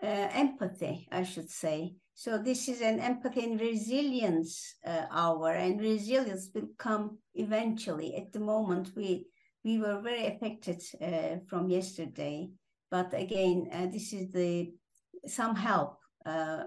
uh, 0.01 0.05
empathy, 0.31 1.07
I 1.11 1.23
should 1.23 1.49
say. 1.49 1.95
So 2.13 2.37
this 2.37 2.67
is 2.67 2.81
an 2.81 2.99
empathy 2.99 3.43
and 3.43 3.59
resilience 3.59 4.75
uh, 4.85 5.05
hour, 5.11 5.51
and 5.51 5.79
resilience 5.79 6.49
will 6.53 6.69
come 6.77 7.19
eventually. 7.35 8.15
At 8.15 8.31
the 8.31 8.39
moment, 8.39 8.91
we 8.95 9.27
we 9.63 9.77
were 9.77 10.01
very 10.01 10.25
affected 10.27 10.81
uh, 11.01 11.39
from 11.47 11.69
yesterday, 11.69 12.49
but 12.89 13.13
again, 13.13 13.69
uh, 13.71 13.87
this 13.87 14.13
is 14.13 14.31
the 14.31 14.73
some 15.25 15.55
help 15.55 15.97
uh, 16.25 16.63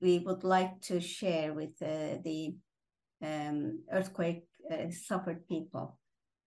we, 0.00 0.18
would 0.20 0.44
like 0.44 0.80
to 0.82 1.00
share 1.00 1.52
with 1.52 1.80
uh, 1.80 2.18
the 2.24 2.54
um, 3.24 3.80
earthquake 3.92 4.44
uh, 4.70 4.90
suffered 4.90 5.46
people. 5.46 5.98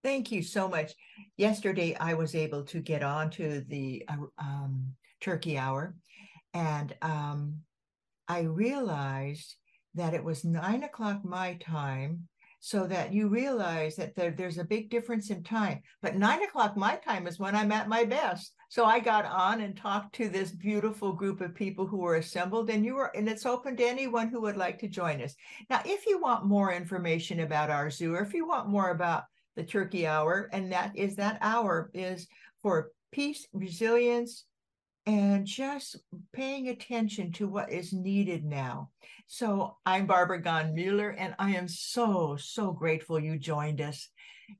Thank 0.04 0.32
you 0.32 0.44
so 0.44 0.68
much. 0.68 0.94
Yesterday, 1.38 1.96
I 2.00 2.14
was 2.14 2.36
able 2.36 2.64
to 2.66 2.80
get 2.80 3.02
on 3.02 3.30
to 3.32 3.62
the 3.62 4.06
uh, 4.08 4.26
um, 4.38 4.96
turkey 5.22 5.58
hour, 5.58 5.96
and 6.54 6.94
um, 7.02 7.62
I 8.28 8.42
realized 8.42 9.56
that 9.96 10.14
it 10.14 10.24
was 10.24 10.44
nine 10.44 10.84
o'clock 10.84 11.24
my 11.24 11.56
time, 11.56 12.28
so 12.66 12.88
that 12.88 13.14
you 13.14 13.28
realize 13.28 13.96
that 13.96 14.16
there, 14.16 14.32
there's 14.32 14.58
a 14.58 14.64
big 14.64 14.90
difference 14.90 15.30
in 15.30 15.44
time. 15.44 15.80
But 16.02 16.16
nine 16.16 16.42
o'clock 16.42 16.76
my 16.76 16.96
time 16.96 17.28
is 17.28 17.38
when 17.38 17.56
I'm 17.56 17.72
at 17.72 17.88
my 17.88 18.06
best. 18.06 18.56
So 18.70 18.86
I 18.86 19.00
got 19.00 19.26
on 19.26 19.62
and 19.62 19.78
talked 19.78 20.16
to 20.16 20.30
this 20.30 20.50
beautiful 20.50 21.14
group 21.14 21.42
of 21.42 21.54
people 21.54 21.86
who 21.86 21.98
were 21.98 22.16
assembled, 22.16 22.72
and 22.72 22.84
you 22.84 22.96
were, 22.96 23.16
and 23.16 23.30
it's 23.30 23.46
open 23.46 23.78
to 23.78 23.86
anyone 23.86 24.30
who 24.30 24.42
would 24.42 24.58
like 24.58 24.80
to 24.80 24.88
join 24.88 25.22
us. 25.22 25.36
Now, 25.70 25.84
if 25.86 26.08
you 26.08 26.20
want 26.20 26.48
more 26.48 26.74
information 26.74 27.42
about 27.42 27.70
Arzu, 27.70 28.14
or 28.14 28.24
if 28.24 28.34
you 28.34 28.48
want 28.48 28.68
more 28.68 28.90
about 28.90 29.26
the 29.56 29.64
turkey 29.64 30.08
hour, 30.08 30.50
and 30.52 30.72
that 30.72 30.98
is 30.98 31.18
that 31.18 31.38
hour 31.42 31.92
is 31.94 32.28
for 32.64 32.90
peace, 33.12 33.46
resilience, 33.54 34.44
and 35.06 35.46
just 35.46 35.98
paying 36.34 36.70
attention 36.70 37.32
to 37.34 37.48
what 37.48 37.72
is 37.72 37.94
needed 37.94 38.44
now. 38.44 38.90
So 39.28 39.78
I'm 39.88 40.06
Barbara 40.06 40.42
Gaughen-Muller, 40.42 41.10
and 41.10 41.34
I 41.40 41.56
am 41.56 41.68
so, 41.68 42.38
so 42.40 42.72
grateful 42.72 43.20
you 43.20 43.40
joined 43.40 43.82
us. 43.82 44.10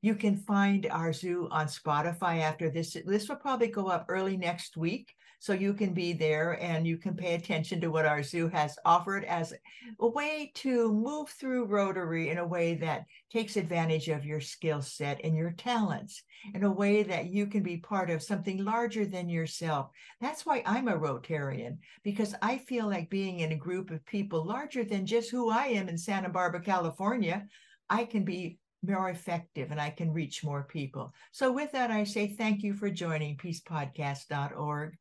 You 0.02 0.16
can 0.16 0.38
find 0.38 0.86
Arzu 0.86 1.48
on 1.52 1.68
Spotify 1.68 2.42
after 2.42 2.72
this. 2.72 2.98
This 3.06 3.30
will 3.30 3.36
probably 3.36 3.68
go 3.68 3.88
up 3.88 4.08
early 4.10 4.38
next 4.38 4.76
week. 4.76 5.14
So 5.46 5.54
you 5.54 5.76
can 5.76 5.94
be 5.94 6.12
there 6.12 6.60
and 6.60 6.88
you 6.88 6.98
can 6.98 7.14
pay 7.14 7.36
attention 7.36 7.80
to 7.82 7.92
what 7.92 8.06
Arzu 8.06 8.52
has 8.52 8.80
offered 8.84 9.24
as 9.26 9.54
a 10.00 10.08
way 10.08 10.52
to 10.56 10.92
move 10.92 11.30
through 11.30 11.68
Rotary 11.68 12.32
in 12.32 12.40
a 12.40 12.48
way 12.48 12.74
that 12.78 13.06
takes 13.32 13.56
advantage 13.56 14.08
of 14.08 14.26
your 14.26 14.42
skill 14.42 14.82
set 14.82 15.22
and 15.24 15.36
your 15.36 15.52
talents 15.52 16.24
in 16.56 16.64
a 16.64 16.72
way 16.72 17.04
that 17.04 17.28
you 17.28 17.46
can 17.46 17.62
be 17.62 17.78
part 17.78 18.10
of 18.10 18.24
something 18.24 18.66
larger 18.66 19.06
than 19.06 19.30
yourself. 19.30 19.92
That's 20.20 20.48
why 20.48 20.64
I'm 20.66 20.88
a 20.88 20.98
Rotarian, 20.98 21.78
because 22.04 22.34
I 22.42 22.58
feel 22.58 22.90
like 22.90 23.12
being 23.12 23.42
in 23.42 23.52
a 23.52 23.56
group 23.56 23.92
of 23.92 24.04
people 24.08 24.44
larger 24.44 24.84
than 24.84 25.06
just 25.06 25.30
who 25.30 25.52
I 25.52 25.66
am 25.66 25.90
in 25.90 25.98
Santa 26.00 26.30
Barbara, 26.30 26.62
California, 26.62 27.46
I 27.88 28.06
can 28.06 28.26
be 28.26 28.58
more 28.82 29.12
effective 29.12 29.70
and 29.70 29.80
I 29.80 29.92
can 29.92 30.12
reach 30.12 30.44
more 30.44 30.64
people. 30.64 31.14
So, 31.32 31.52
with 31.52 31.72
that, 31.74 31.92
I 31.92 32.04
say 32.04 32.30
thank 32.30 32.64
you 32.64 32.74
for 32.74 32.90
joining 32.90 33.38
peacepodcast.org. 33.38 34.98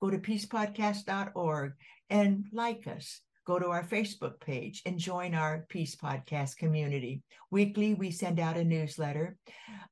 Go 0.00 0.10
to 0.10 0.18
peacepodcast.org 0.18 1.72
and 2.08 2.44
like 2.52 2.86
us. 2.86 3.20
Go 3.46 3.58
to 3.58 3.66
our 3.66 3.82
Facebook 3.82 4.38
page 4.40 4.82
and 4.86 4.98
join 4.98 5.34
our 5.34 5.66
Peace 5.68 5.96
Podcast 5.96 6.56
community. 6.56 7.22
Weekly, 7.50 7.94
we 7.94 8.10
send 8.10 8.38
out 8.38 8.56
a 8.56 8.64
newsletter. 8.64 9.36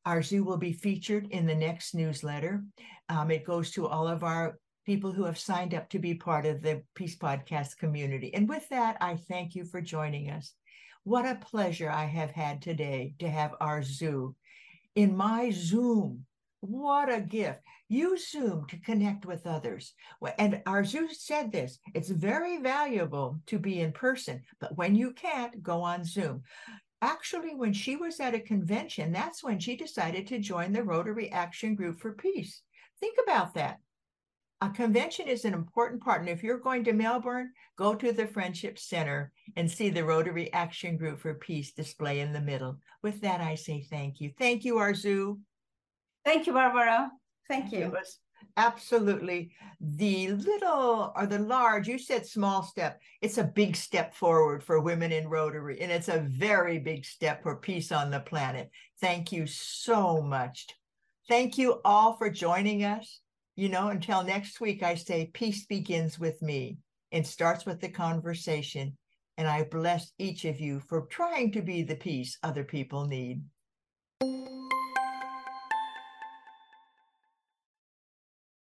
Arzu 0.06 0.44
will 0.44 0.58
be 0.58 0.72
featured 0.72 1.28
in 1.30 1.46
the 1.46 1.54
next 1.54 1.94
newsletter. 1.94 2.62
Um, 3.08 3.30
it 3.30 3.44
goes 3.44 3.70
to 3.72 3.88
all 3.88 4.06
of 4.06 4.22
our 4.22 4.58
people 4.86 5.12
who 5.12 5.24
have 5.24 5.38
signed 5.38 5.74
up 5.74 5.88
to 5.90 5.98
be 5.98 6.14
part 6.14 6.46
of 6.46 6.62
the 6.62 6.82
Peace 6.94 7.16
Podcast 7.16 7.76
community. 7.78 8.32
And 8.32 8.48
with 8.48 8.68
that, 8.68 8.96
I 9.00 9.16
thank 9.16 9.54
you 9.54 9.64
for 9.64 9.80
joining 9.80 10.30
us. 10.30 10.54
What 11.04 11.26
a 11.26 11.34
pleasure 11.34 11.90
I 11.90 12.04
have 12.04 12.30
had 12.30 12.62
today 12.62 13.14
to 13.18 13.28
have 13.28 13.58
Arzu 13.60 14.34
in 14.94 15.16
my 15.16 15.50
Zoom. 15.50 16.26
What 16.60 17.12
a 17.12 17.20
gift. 17.20 17.60
Use 17.88 18.30
Zoom 18.30 18.66
to 18.68 18.80
connect 18.80 19.24
with 19.24 19.46
others. 19.46 19.94
And 20.38 20.60
zoo 20.84 21.08
said 21.12 21.52
this 21.52 21.78
it's 21.94 22.10
very 22.10 22.58
valuable 22.58 23.38
to 23.46 23.58
be 23.58 23.80
in 23.80 23.92
person, 23.92 24.42
but 24.60 24.76
when 24.76 24.94
you 24.94 25.12
can't, 25.12 25.62
go 25.62 25.82
on 25.82 26.04
Zoom. 26.04 26.42
Actually, 27.00 27.54
when 27.54 27.72
she 27.72 27.94
was 27.94 28.18
at 28.18 28.34
a 28.34 28.40
convention, 28.40 29.12
that's 29.12 29.44
when 29.44 29.60
she 29.60 29.76
decided 29.76 30.26
to 30.26 30.40
join 30.40 30.72
the 30.72 30.82
Rotary 30.82 31.30
Action 31.30 31.76
Group 31.76 32.00
for 32.00 32.12
Peace. 32.12 32.62
Think 32.98 33.18
about 33.22 33.54
that. 33.54 33.78
A 34.60 34.68
convention 34.70 35.28
is 35.28 35.44
an 35.44 35.54
important 35.54 36.02
part. 36.02 36.20
And 36.20 36.28
if 36.28 36.42
you're 36.42 36.58
going 36.58 36.82
to 36.84 36.92
Melbourne, 36.92 37.52
go 37.76 37.94
to 37.94 38.10
the 38.10 38.26
Friendship 38.26 38.76
Center 38.76 39.30
and 39.54 39.70
see 39.70 39.88
the 39.88 40.04
Rotary 40.04 40.52
Action 40.52 40.96
Group 40.96 41.20
for 41.20 41.34
Peace 41.34 41.70
display 41.70 42.18
in 42.18 42.32
the 42.32 42.40
middle. 42.40 42.78
With 43.00 43.20
that, 43.20 43.40
I 43.40 43.54
say 43.54 43.86
thank 43.88 44.20
you. 44.20 44.32
Thank 44.36 44.64
you, 44.64 44.80
zoo. 44.96 45.38
Thank 46.28 46.46
you, 46.46 46.52
Barbara. 46.52 47.10
Thank 47.48 47.72
you. 47.72 47.84
It 47.84 47.90
was 47.90 48.18
absolutely 48.58 49.50
the 49.80 50.32
little 50.32 51.10
or 51.16 51.24
the 51.24 51.38
large, 51.38 51.88
you 51.88 51.98
said 51.98 52.26
small 52.26 52.62
step. 52.62 53.00
It's 53.22 53.38
a 53.38 53.44
big 53.44 53.74
step 53.74 54.14
forward 54.14 54.62
for 54.62 54.78
women 54.78 55.10
in 55.10 55.26
Rotary, 55.26 55.80
and 55.80 55.90
it's 55.90 56.08
a 56.08 56.26
very 56.28 56.78
big 56.78 57.06
step 57.06 57.42
for 57.42 57.56
peace 57.56 57.90
on 57.92 58.10
the 58.10 58.20
planet. 58.20 58.68
Thank 59.00 59.32
you 59.32 59.46
so 59.46 60.20
much. 60.20 60.66
Thank 61.30 61.56
you 61.56 61.80
all 61.82 62.18
for 62.18 62.28
joining 62.28 62.84
us. 62.84 63.20
You 63.56 63.70
know, 63.70 63.88
until 63.88 64.22
next 64.22 64.60
week, 64.60 64.82
I 64.82 64.96
say 64.96 65.30
peace 65.32 65.64
begins 65.64 66.18
with 66.18 66.42
me 66.42 66.76
and 67.10 67.26
starts 67.26 67.64
with 67.64 67.80
the 67.80 67.88
conversation. 67.88 68.98
And 69.38 69.48
I 69.48 69.64
bless 69.64 70.12
each 70.18 70.44
of 70.44 70.60
you 70.60 70.80
for 70.90 71.06
trying 71.06 71.52
to 71.52 71.62
be 71.62 71.84
the 71.84 71.96
peace 71.96 72.36
other 72.42 72.64
people 72.64 73.06
need. 73.06 73.40